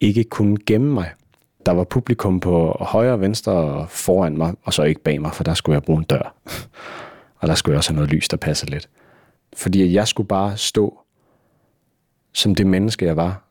ikke 0.00 0.24
kunne 0.24 0.56
gemme 0.66 0.94
mig. 0.94 1.12
Der 1.66 1.72
var 1.72 1.84
publikum 1.84 2.40
på 2.40 2.76
højre 2.80 3.12
og 3.12 3.20
venstre 3.20 3.52
og 3.52 3.90
foran 3.90 4.36
mig, 4.36 4.54
og 4.62 4.74
så 4.74 4.82
ikke 4.82 5.00
bag 5.00 5.20
mig, 5.20 5.34
for 5.34 5.44
der 5.44 5.54
skulle 5.54 5.74
jeg 5.74 5.82
bruge 5.82 5.98
en 5.98 6.04
dør. 6.04 6.34
og 7.40 7.48
der 7.48 7.54
skulle 7.54 7.72
jeg 7.72 7.78
også 7.78 7.90
have 7.90 7.96
noget 7.96 8.10
lys, 8.10 8.28
der 8.28 8.36
passede 8.36 8.70
lidt. 8.70 8.88
Fordi 9.56 9.92
jeg 9.92 10.08
skulle 10.08 10.28
bare 10.28 10.56
stå 10.56 10.98
som 12.32 12.54
det 12.54 12.66
menneske, 12.66 13.06
jeg 13.06 13.16
var, 13.16 13.42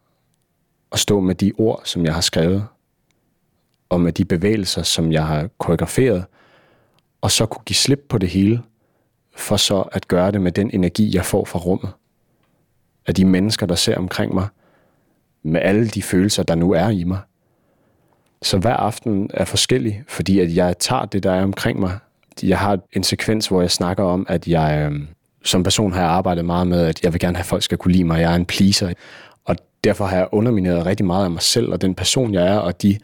og 0.91 0.99
stå 0.99 1.19
med 1.19 1.35
de 1.35 1.51
ord, 1.57 1.81
som 1.83 2.05
jeg 2.05 2.13
har 2.13 2.21
skrevet, 2.21 2.67
og 3.89 4.01
med 4.01 4.11
de 4.11 4.25
bevægelser, 4.25 4.83
som 4.83 5.11
jeg 5.11 5.27
har 5.27 5.49
koreograferet, 5.57 6.25
og 7.21 7.31
så 7.31 7.45
kunne 7.45 7.63
give 7.65 7.75
slip 7.75 8.05
på 8.09 8.17
det 8.17 8.29
hele, 8.29 8.61
for 9.35 9.57
så 9.57 9.81
at 9.81 10.07
gøre 10.07 10.31
det 10.31 10.41
med 10.41 10.51
den 10.51 10.69
energi, 10.73 11.15
jeg 11.15 11.25
får 11.25 11.45
fra 11.45 11.59
rummet 11.59 11.91
af 13.07 13.15
de 13.15 13.25
mennesker, 13.25 13.65
der 13.65 13.75
ser 13.75 13.97
omkring 13.97 14.33
mig, 14.33 14.47
med 15.43 15.61
alle 15.61 15.87
de 15.87 16.01
følelser, 16.01 16.43
der 16.43 16.55
nu 16.55 16.71
er 16.71 16.89
i 16.89 17.03
mig. 17.03 17.19
Så 18.41 18.57
hver 18.57 18.75
aften 18.75 19.29
er 19.33 19.45
forskellig, 19.45 20.03
fordi 20.07 20.39
at 20.39 20.55
jeg 20.55 20.77
tager 20.77 21.05
det, 21.05 21.23
der 21.23 21.31
er 21.31 21.43
omkring 21.43 21.79
mig. 21.79 21.97
Jeg 22.43 22.59
har 22.59 22.79
en 22.93 23.03
sekvens, 23.03 23.47
hvor 23.47 23.61
jeg 23.61 23.71
snakker 23.71 24.03
om, 24.03 24.25
at 24.29 24.47
jeg 24.47 24.91
øh, 24.91 25.01
som 25.43 25.63
person 25.63 25.93
har 25.93 26.01
jeg 26.01 26.09
arbejdet 26.09 26.45
meget 26.45 26.67
med, 26.67 26.85
at 26.85 27.03
jeg 27.03 27.13
vil 27.13 27.19
gerne 27.19 27.37
have, 27.37 27.41
at 27.41 27.45
folk 27.45 27.63
skal 27.63 27.77
kunne 27.77 27.91
lide 27.91 28.03
mig. 28.03 28.21
Jeg 28.21 28.31
er 28.31 28.35
en 28.35 28.45
pleaser. 28.45 28.93
Og 29.45 29.55
derfor 29.83 30.05
har 30.05 30.17
jeg 30.17 30.27
undermineret 30.31 30.85
rigtig 30.85 31.05
meget 31.05 31.25
af 31.25 31.31
mig 31.31 31.41
selv 31.41 31.71
og 31.71 31.81
den 31.81 31.95
person, 31.95 32.33
jeg 32.33 32.47
er, 32.47 32.57
og 32.57 32.81
de 32.81 32.99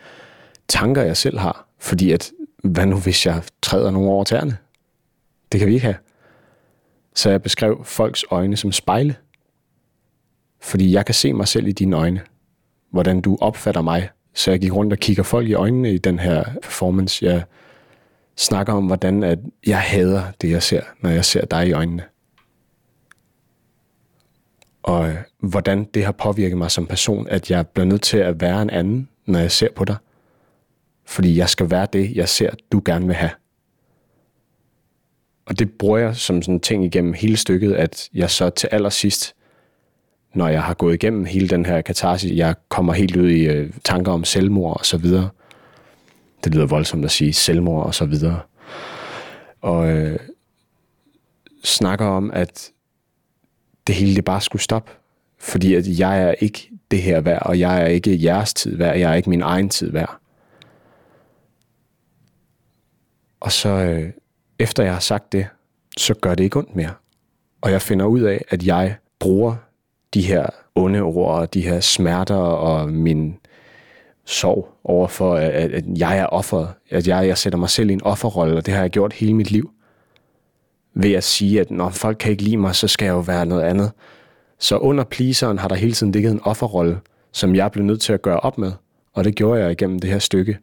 tanker, 0.68 1.02
jeg 1.02 1.18
selv 1.18 1.40
har. 1.40 1.68
Fordi 1.80 2.12
at, 2.12 2.32
hvad 2.64 2.86
nu 2.86 2.98
hvis 2.98 3.26
jeg 3.26 3.42
træder 3.62 3.92
nogle 3.92 4.10
over 4.10 4.24
tæerne? 4.24 4.58
Det 5.52 5.60
kan 5.60 5.68
vi 5.68 5.74
ikke 5.74 5.86
have. 5.86 5.96
Så 7.16 7.30
jeg 7.30 7.42
beskrev 7.42 7.86
folks 7.86 8.26
øjne 8.32 8.58
som 8.58 8.72
spejle. 8.72 9.16
Fordi 10.62 10.94
jeg 10.94 11.06
kan 11.06 11.16
se 11.16 11.34
mig 11.34 11.48
selv 11.48 11.68
i 11.68 11.72
dine 11.72 11.96
øjne. 11.96 12.22
Hvordan 12.92 13.22
du 13.22 13.38
opfatter 13.42 13.82
mig. 13.82 14.10
Så 14.34 14.52
jeg 14.52 14.60
gik 14.60 14.74
rundt 14.74 14.94
og 14.94 15.00
kigger 15.00 15.24
folk 15.24 15.48
i 15.48 15.54
øjnene 15.54 15.94
i 15.94 15.98
den 15.98 16.20
her 16.20 16.44
performance. 16.62 17.26
Jeg 17.26 17.44
snakker 18.38 18.74
om, 18.74 18.86
hvordan 18.86 19.24
at 19.24 19.40
jeg 19.68 19.80
hader 19.80 20.24
det, 20.42 20.50
jeg 20.50 20.64
ser, 20.64 20.82
når 21.02 21.10
jeg 21.10 21.26
ser 21.26 21.46
dig 21.46 21.68
i 21.68 21.72
øjnene. 21.72 22.04
Og 24.84 25.10
øh, 25.10 25.16
hvordan 25.40 25.84
det 25.84 26.06
har 26.06 26.12
påvirket 26.12 26.58
mig 26.58 26.72
som 26.72 26.88
person, 26.88 27.28
at 27.28 27.52
jeg 27.52 27.68
bliver 27.68 27.86
nødt 27.86 28.02
til 28.02 28.18
at 28.18 28.42
være 28.42 28.62
en 28.62 28.70
anden, 28.70 29.10
når 29.26 29.40
jeg 29.40 29.52
ser 29.52 29.72
på 29.76 29.86
dig. 29.86 29.96
Fordi 31.06 31.38
jeg 31.38 31.50
skal 31.50 31.72
være 31.72 31.88
det, 31.94 32.16
jeg 32.16 32.30
ser, 32.30 32.50
du 32.72 32.82
gerne 32.86 33.06
vil 33.06 33.16
have. 33.16 33.32
Og 35.46 35.60
det 35.60 35.72
bruger 35.72 35.98
jeg 35.98 36.16
som 36.16 36.42
sådan 36.42 36.54
en 36.54 36.60
ting 36.60 36.86
igennem 36.86 37.14
hele 37.14 37.38
stykket, 37.38 37.74
at 37.74 38.10
jeg 38.14 38.30
så 38.30 38.50
til 38.50 38.70
allersidst 38.72 39.36
når 40.34 40.48
jeg 40.48 40.64
har 40.64 40.74
gået 40.74 40.94
igennem 40.94 41.26
hele 41.26 41.48
den 41.48 41.66
her 41.66 41.82
katarsis, 41.82 42.38
jeg 42.38 42.56
kommer 42.70 42.94
helt 42.94 43.16
ud 43.16 43.30
i 43.30 43.44
øh, 43.44 43.74
tanker 43.84 44.12
om 44.12 44.24
selvmord 44.24 44.80
og 44.80 44.86
så 44.86 44.98
videre. 44.98 45.30
Det 46.44 46.54
lyder 46.54 46.66
voldsomt 46.66 47.06
at 47.06 47.12
sige 47.12 47.34
selvmord 47.34 47.86
og 47.86 47.96
så 47.96 48.06
videre. 48.06 48.40
Og 49.62 49.90
øh, 49.90 50.20
snakker 51.64 52.06
om, 52.06 52.32
at 52.32 52.72
det 53.88 53.96
hele 53.96 54.16
det 54.16 54.26
bare 54.26 54.42
skulle 54.42 54.62
stoppe. 54.62 54.92
Fordi 55.40 55.76
at 55.76 56.00
jeg 56.00 56.22
er 56.22 56.32
ikke 56.40 56.70
det 56.92 57.02
her 57.02 57.22
værd, 57.22 57.42
og 57.46 57.60
jeg 57.60 57.82
er 57.82 57.86
ikke 57.86 58.24
jeres 58.24 58.54
tid 58.54 58.78
værd, 58.78 58.98
jeg 58.98 59.12
er 59.12 59.16
ikke 59.16 59.30
min 59.30 59.42
egen 59.42 59.70
tid 59.70 59.92
værd. 59.92 60.20
Og 63.40 63.52
så 63.52 63.70
øh, 63.70 64.10
efter 64.60 64.84
jeg 64.84 64.94
har 64.94 65.00
sagt 65.00 65.32
det, 65.32 65.48
så 65.98 66.14
gør 66.14 66.36
det 66.36 66.44
ikke 66.44 66.58
ondt 66.58 66.76
mere. 66.76 66.94
Og 67.62 67.72
jeg 67.72 67.82
finder 67.82 68.06
ud 68.06 68.22
af, 68.22 68.46
at 68.50 68.66
jeg 68.66 68.96
bruger 69.20 69.56
de 70.14 70.22
her 70.22 70.46
onde 70.76 71.02
ord 71.02 71.40
og 71.40 71.54
de 71.54 71.62
her 71.62 71.80
smerter 71.80 72.36
og 72.36 72.90
min 72.90 73.36
sorg 74.26 74.68
overfor, 74.84 75.36
at, 75.36 75.72
at 75.72 75.84
jeg 75.98 76.18
er 76.18 76.26
offeret. 76.26 76.70
At 76.90 77.08
jeg, 77.08 77.28
jeg 77.28 77.38
sætter 77.38 77.60
mig 77.60 77.70
selv 77.70 77.90
i 77.90 77.94
en 77.94 78.04
offerrolle, 78.04 78.58
og 78.58 78.66
det 78.66 78.74
har 78.74 78.82
jeg 78.82 78.90
gjort 78.90 79.14
hele 79.14 79.34
mit 79.34 79.52
liv. 79.52 79.72
Ved 80.94 81.14
at 81.14 81.24
sige, 81.24 81.62
at 81.62 81.72
når 81.72 81.90
folk 81.90 82.18
kan 82.18 82.32
ikke 82.32 82.44
lide 82.44 82.58
mig, 82.58 82.76
så 82.76 82.88
skal 82.88 83.06
jeg 83.06 83.14
jo 83.14 83.20
være 83.20 83.46
noget 83.46 83.64
andet. 83.64 83.92
Så 84.60 84.78
under 84.78 85.04
pleaseren 85.04 85.60
har 85.60 85.68
der 85.68 85.76
hele 85.76 85.94
tiden 85.94 86.12
ligget 86.12 86.32
en 86.32 86.42
offerrolle, 86.44 87.00
som 87.32 87.56
jeg 87.56 87.72
blev 87.72 87.86
nødt 87.86 88.02
til 88.02 88.14
at 88.14 88.22
gøre 88.22 88.40
op 88.40 88.58
med. 88.58 88.72
Og 89.14 89.24
det 89.24 89.36
gjorde 89.36 89.62
jeg 89.62 89.72
igennem 89.72 90.00
det 90.00 90.10
her 90.10 90.20
stykke. 90.20 90.58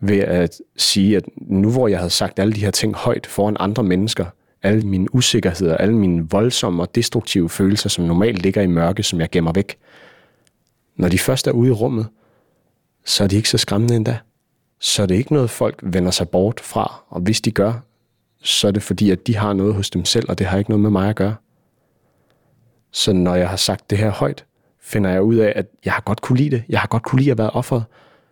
Ved 0.00 0.18
at 0.18 0.60
sige, 0.76 1.16
at 1.16 1.24
nu 1.36 1.70
hvor 1.70 1.88
jeg 1.88 1.98
havde 1.98 2.10
sagt 2.10 2.38
alle 2.38 2.52
de 2.52 2.60
her 2.60 2.70
ting 2.70 2.94
højt 2.94 3.26
foran 3.26 3.56
andre 3.60 3.82
mennesker, 3.82 4.24
alle 4.62 4.82
mine 4.82 5.14
usikkerheder, 5.14 5.76
alle 5.76 5.94
mine 5.94 6.30
voldsomme 6.30 6.82
og 6.82 6.94
destruktive 6.94 7.48
følelser, 7.48 7.88
som 7.88 8.04
normalt 8.04 8.42
ligger 8.42 8.62
i 8.62 8.66
mørke, 8.66 9.02
som 9.02 9.20
jeg 9.20 9.30
gemmer 9.30 9.52
væk. 9.52 9.78
Når 10.96 11.08
de 11.08 11.18
først 11.18 11.46
er 11.46 11.52
ude 11.52 11.68
i 11.68 11.72
rummet, 11.72 12.06
så 13.04 13.24
er 13.24 13.28
de 13.28 13.36
ikke 13.36 13.48
så 13.48 13.58
skræmmende 13.58 13.96
endda. 13.96 14.18
Så 14.80 15.02
er 15.02 15.06
det 15.06 15.14
ikke 15.14 15.32
noget, 15.32 15.50
folk 15.50 15.80
vender 15.82 16.10
sig 16.10 16.28
bort 16.28 16.60
fra, 16.60 17.02
og 17.08 17.20
hvis 17.20 17.40
de 17.40 17.50
gør, 17.50 17.72
så 18.42 18.68
er 18.68 18.72
det 18.72 18.82
fordi, 18.82 19.10
at 19.10 19.26
de 19.26 19.36
har 19.36 19.52
noget 19.52 19.74
hos 19.74 19.90
dem 19.90 20.04
selv, 20.04 20.26
og 20.28 20.38
det 20.38 20.46
har 20.46 20.58
ikke 20.58 20.70
noget 20.70 20.80
med 20.80 20.90
mig 20.90 21.08
at 21.08 21.16
gøre. 21.16 21.34
Så 22.92 23.12
når 23.12 23.34
jeg 23.34 23.48
har 23.48 23.56
sagt 23.56 23.90
det 23.90 23.98
her 23.98 24.10
højt, 24.10 24.44
finder 24.80 25.10
jeg 25.10 25.22
ud 25.22 25.34
af, 25.36 25.52
at 25.56 25.66
jeg 25.84 25.92
har 25.92 26.00
godt 26.00 26.20
kunne 26.20 26.38
lide 26.38 26.50
det. 26.50 26.64
Jeg 26.68 26.80
har 26.80 26.88
godt 26.88 27.02
kunne 27.02 27.18
lide 27.18 27.30
at 27.30 27.38
være 27.38 27.50
offeret. 27.50 27.84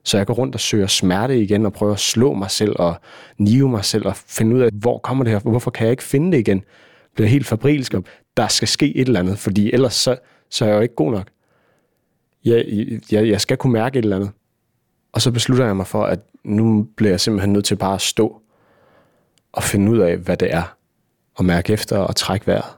Så 0.09 0.17
jeg 0.17 0.27
går 0.27 0.35
rundt 0.35 0.55
og 0.55 0.61
søger 0.61 0.87
smerte 0.87 1.43
igen 1.43 1.67
og 1.67 1.73
prøver 1.73 1.93
at 1.93 1.99
slå 1.99 2.35
mig 2.35 2.51
selv 2.51 2.77
og 2.79 2.95
nive 3.39 3.69
mig 3.69 3.85
selv 3.85 4.07
og 4.07 4.17
finde 4.17 4.57
ud 4.57 4.61
af, 4.61 4.71
hvor 4.73 4.99
kommer 4.99 5.25
det 5.25 5.33
her, 5.33 5.41
hvorfor 5.41 5.71
kan 5.71 5.85
jeg 5.85 5.91
ikke 5.91 6.03
finde 6.03 6.33
det 6.33 6.39
igen? 6.39 6.65
Bliver 7.15 7.29
helt 7.29 7.47
fabrilsk 7.47 7.95
om, 7.95 8.05
der 8.37 8.49
skal 8.49 8.69
ske 8.69 8.97
et 8.97 9.07
eller 9.07 9.21
andet, 9.21 9.39
fordi 9.39 9.73
ellers 9.73 9.95
så, 9.95 10.17
så 10.51 10.65
er 10.65 10.69
jeg 10.69 10.77
jo 10.77 10.81
ikke 10.81 10.95
god 10.95 11.13
nok. 11.13 11.29
Jeg, 12.45 12.65
jeg, 13.13 13.29
jeg 13.29 13.41
skal 13.41 13.57
kunne 13.57 13.73
mærke 13.73 13.99
et 13.99 14.03
eller 14.03 14.17
andet. 14.17 14.31
Og 15.13 15.23
så 15.23 15.31
beslutter 15.31 15.67
jeg 15.67 15.77
mig 15.77 15.87
for, 15.87 16.05
at 16.05 16.21
nu 16.45 16.89
bliver 16.97 17.11
jeg 17.11 17.21
simpelthen 17.21 17.53
nødt 17.53 17.65
til 17.65 17.77
bare 17.77 17.95
at 17.95 18.01
stå 18.01 18.43
og 19.53 19.63
finde 19.63 19.93
ud 19.93 19.99
af, 19.99 20.17
hvad 20.17 20.37
det 20.37 20.55
er. 20.55 20.77
Og 21.35 21.45
mærke 21.45 21.73
efter 21.73 21.99
og 21.99 22.17
trække 22.17 22.47
vejret. 22.47 22.73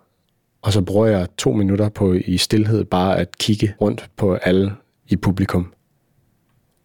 Og 0.63 0.73
så 0.73 0.83
bruger 0.83 1.07
jeg 1.07 1.29
to 1.37 1.53
minutter 1.53 1.89
på 1.89 2.13
i 2.13 2.37
stillhed 2.37 2.85
bare 2.85 3.19
at 3.19 3.39
kigge 3.39 3.75
rundt 3.81 4.11
på 4.17 4.35
alle 4.35 4.73
i 5.09 5.17
publikum. 5.17 5.73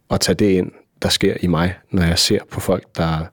Og 0.09 0.21
tage 0.21 0.35
det 0.35 0.49
ind, 0.49 0.71
der 1.01 1.09
sker 1.09 1.37
i 1.41 1.47
mig, 1.47 1.73
når 1.91 2.03
jeg 2.03 2.19
ser 2.19 2.39
på 2.51 2.59
folk, 2.59 2.97
der 2.97 3.25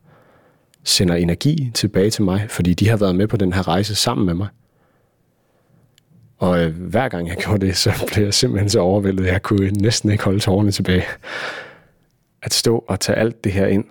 sender 0.84 1.14
energi 1.14 1.70
tilbage 1.74 2.10
til 2.10 2.24
mig, 2.24 2.46
fordi 2.48 2.74
de 2.74 2.88
har 2.88 2.96
været 2.96 3.16
med 3.16 3.28
på 3.28 3.36
den 3.36 3.52
her 3.52 3.68
rejse 3.68 3.94
sammen 3.94 4.26
med 4.26 4.34
mig. 4.34 4.48
Og 6.38 6.64
øh, 6.64 6.76
hver 6.76 7.08
gang 7.08 7.28
jeg 7.28 7.36
gjorde 7.44 7.66
det, 7.66 7.76
så 7.76 7.92
blev 8.12 8.24
jeg 8.24 8.34
simpelthen 8.34 8.68
så 8.68 8.80
overvældet, 8.80 9.26
jeg 9.26 9.42
kunne 9.42 9.70
næsten 9.70 10.10
ikke 10.10 10.24
holde 10.24 10.40
tårerne 10.40 10.70
tilbage. 10.70 11.04
At 12.42 12.54
stå 12.54 12.84
og 12.88 13.00
tage 13.00 13.18
alt 13.18 13.44
det 13.44 13.52
her 13.52 13.66
ind, 13.66 13.84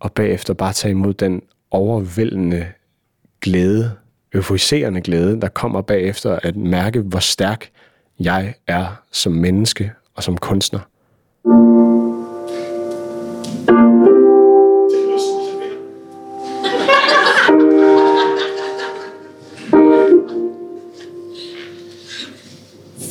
og 0.00 0.12
bagefter 0.12 0.54
bare 0.54 0.72
tage 0.72 0.90
imod 0.90 1.14
den 1.14 1.42
overvældende 1.70 2.66
glæde, 3.40 3.92
euforiserende 4.34 5.00
glæde, 5.00 5.40
der 5.40 5.48
kommer 5.48 5.80
bagefter 5.80 6.38
at 6.42 6.56
mærke, 6.56 7.00
hvor 7.00 7.18
stærk 7.18 7.70
jeg 8.20 8.54
er 8.66 9.02
som 9.12 9.32
menneske 9.32 9.92
og 10.14 10.22
som 10.22 10.36
kunstner. 10.36 10.80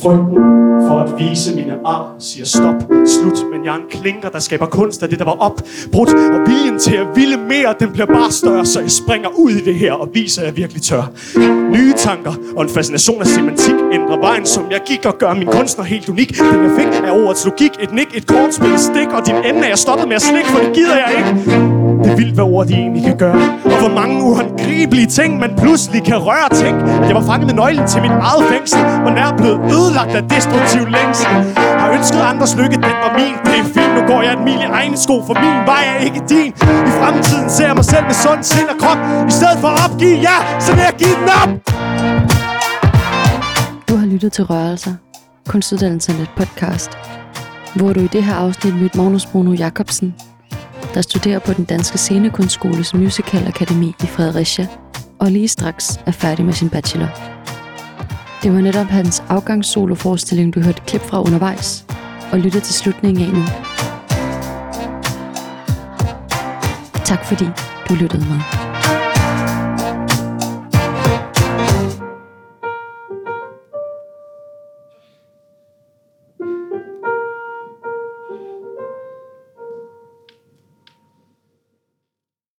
Frygten 0.04 0.54
for 0.88 0.98
at 0.98 1.18
vise 1.18 1.54
mine 1.54 1.74
ar 1.84 2.16
siger 2.18 2.46
stop, 2.46 2.74
slut, 3.06 3.50
men 3.52 3.64
jeg 3.64 3.70
er 3.70 3.76
en 3.76 3.88
klinker, 3.90 4.28
der 4.28 4.38
skaber 4.38 4.66
kunst 4.66 5.02
af 5.02 5.08
det, 5.08 5.18
der 5.18 5.24
var 5.24 5.36
opbrudt. 5.40 6.14
Og 6.14 6.40
viljen 6.46 6.78
til 6.78 6.96
at 6.96 7.06
ville 7.14 7.36
mere, 7.36 7.74
den 7.80 7.92
bliver 7.92 8.06
bare 8.06 8.32
større, 8.32 8.66
så 8.66 8.80
jeg 8.80 8.90
springer 8.90 9.28
ud 9.38 9.50
i 9.50 9.64
det 9.64 9.74
her 9.74 9.92
og 9.92 10.08
viser, 10.14 10.42
at 10.42 10.46
jeg 10.46 10.56
virkelig 10.56 10.82
tør. 10.82 11.02
Nye 11.70 11.92
tanker 11.96 12.34
og 12.56 12.62
en 12.62 12.68
fascination 12.68 13.20
af 13.20 13.26
semantik 13.26 13.74
ændrer 13.92 14.18
vejen, 14.20 14.46
som 14.46 14.64
jeg 14.70 14.80
gik 14.86 15.06
og 15.06 15.18
gør 15.18 15.34
min 15.34 15.48
kunstner 15.48 15.84
helt 15.84 16.08
unik. 16.08 16.38
Den 16.38 16.62
jeg 16.62 16.70
fik 16.78 17.02
af 17.04 17.10
ordets 17.24 17.44
logik, 17.44 17.70
et 17.80 17.92
nik, 17.92 18.08
et 18.16 18.26
kortspil, 18.26 18.74
et 18.74 18.80
stik, 18.80 19.08
og 19.12 19.26
din 19.26 19.36
ende 19.36 19.60
er 19.60 19.68
jeg 19.68 19.78
stoppet 19.78 20.08
med 20.08 20.16
at 20.16 20.22
slikke, 20.22 20.48
for 20.48 20.58
det 20.58 20.72
gider 20.74 20.96
jeg 20.96 21.10
ikke. 21.18 21.83
Det 22.04 22.12
er 22.12 22.16
vildt, 22.16 22.34
hvad 22.38 22.44
ord 22.44 22.66
de 22.66 22.74
egentlig 22.74 23.02
kan 23.10 23.16
gøre. 23.16 23.42
Og 23.74 23.78
hvor 23.82 23.92
mange 24.00 24.14
uhåndgribelige 24.28 25.06
ting, 25.18 25.30
man 25.44 25.50
pludselig 25.62 26.00
kan 26.10 26.18
røre. 26.28 26.48
Tænk, 26.62 26.76
at 27.02 27.06
jeg 27.08 27.16
var 27.20 27.26
fanget 27.30 27.46
med 27.50 27.54
nøglen 27.62 27.86
til 27.92 28.00
mit 28.06 28.16
eget 28.28 28.44
fængsel, 28.52 28.80
og 29.06 29.10
nær 29.18 29.28
blevet 29.40 29.58
ødelagt 29.76 30.12
af 30.18 30.22
destruktiv 30.34 30.82
længsel. 30.96 31.32
Har 31.80 31.88
ønsket 31.96 32.20
andres 32.32 32.52
lykke, 32.60 32.76
den 32.86 32.94
var 33.04 33.12
min. 33.20 33.34
Det 33.46 33.54
er 33.62 33.66
fint, 33.76 33.92
nu 33.98 34.02
går 34.10 34.20
jeg 34.26 34.32
en 34.38 34.44
mil 34.48 34.60
i 34.66 34.68
egne 34.80 34.96
sko, 35.04 35.16
for 35.28 35.34
min 35.44 35.56
vej 35.72 35.82
er 35.94 35.98
ikke 36.08 36.20
din. 36.34 36.50
I 36.88 36.92
fremtiden 37.00 37.46
ser 37.56 37.66
jeg 37.70 37.76
mig 37.80 37.86
selv 37.92 38.04
med 38.10 38.16
sund 38.24 38.42
sind 38.52 38.68
og 38.74 38.78
krop. 38.82 38.98
I 39.30 39.32
stedet 39.38 39.58
for 39.62 39.68
at 39.74 39.78
opgive, 39.86 40.16
ja, 40.28 40.36
så 40.64 40.70
vil 40.76 40.84
jeg 40.90 40.94
give 41.02 41.16
den 41.20 41.28
op. 41.42 41.50
Du 43.88 43.92
har 44.00 44.06
lyttet 44.06 44.32
til 44.32 44.44
Rørelser, 44.44 44.94
kunstuddannelsernet 45.48 46.28
podcast, 46.36 46.90
hvor 47.76 47.92
du 47.92 48.00
i 48.00 48.06
det 48.06 48.22
her 48.24 48.34
afsnit 48.34 48.74
mødte 48.80 48.98
Magnus 48.98 49.26
Bruno 49.26 49.52
Jacobsen, 49.52 50.14
der 50.94 51.02
studerer 51.02 51.38
på 51.38 51.52
den 51.52 51.64
danske 51.64 51.98
scenekunstskoles 51.98 52.94
Musical 52.94 53.46
Akademi 53.46 53.94
i 54.02 54.06
Fredericia, 54.06 54.66
og 55.18 55.30
lige 55.30 55.48
straks 55.48 56.00
er 56.06 56.10
færdig 56.10 56.44
med 56.44 56.52
sin 56.52 56.70
bachelor. 56.70 57.08
Det 58.42 58.52
var 58.52 58.60
netop 58.60 58.86
hans 58.86 59.22
afgangssoloforestilling, 59.28 60.54
du 60.54 60.60
hørte 60.60 60.82
klip 60.86 61.02
fra 61.02 61.20
undervejs, 61.22 61.84
og 62.32 62.38
lytter 62.38 62.60
til 62.60 62.74
slutningen 62.74 63.24
af 63.24 63.34
nu. 63.34 63.42
Tak 67.04 67.24
fordi 67.24 67.46
du 67.88 67.94
lyttede 67.94 68.24
med. 68.24 68.63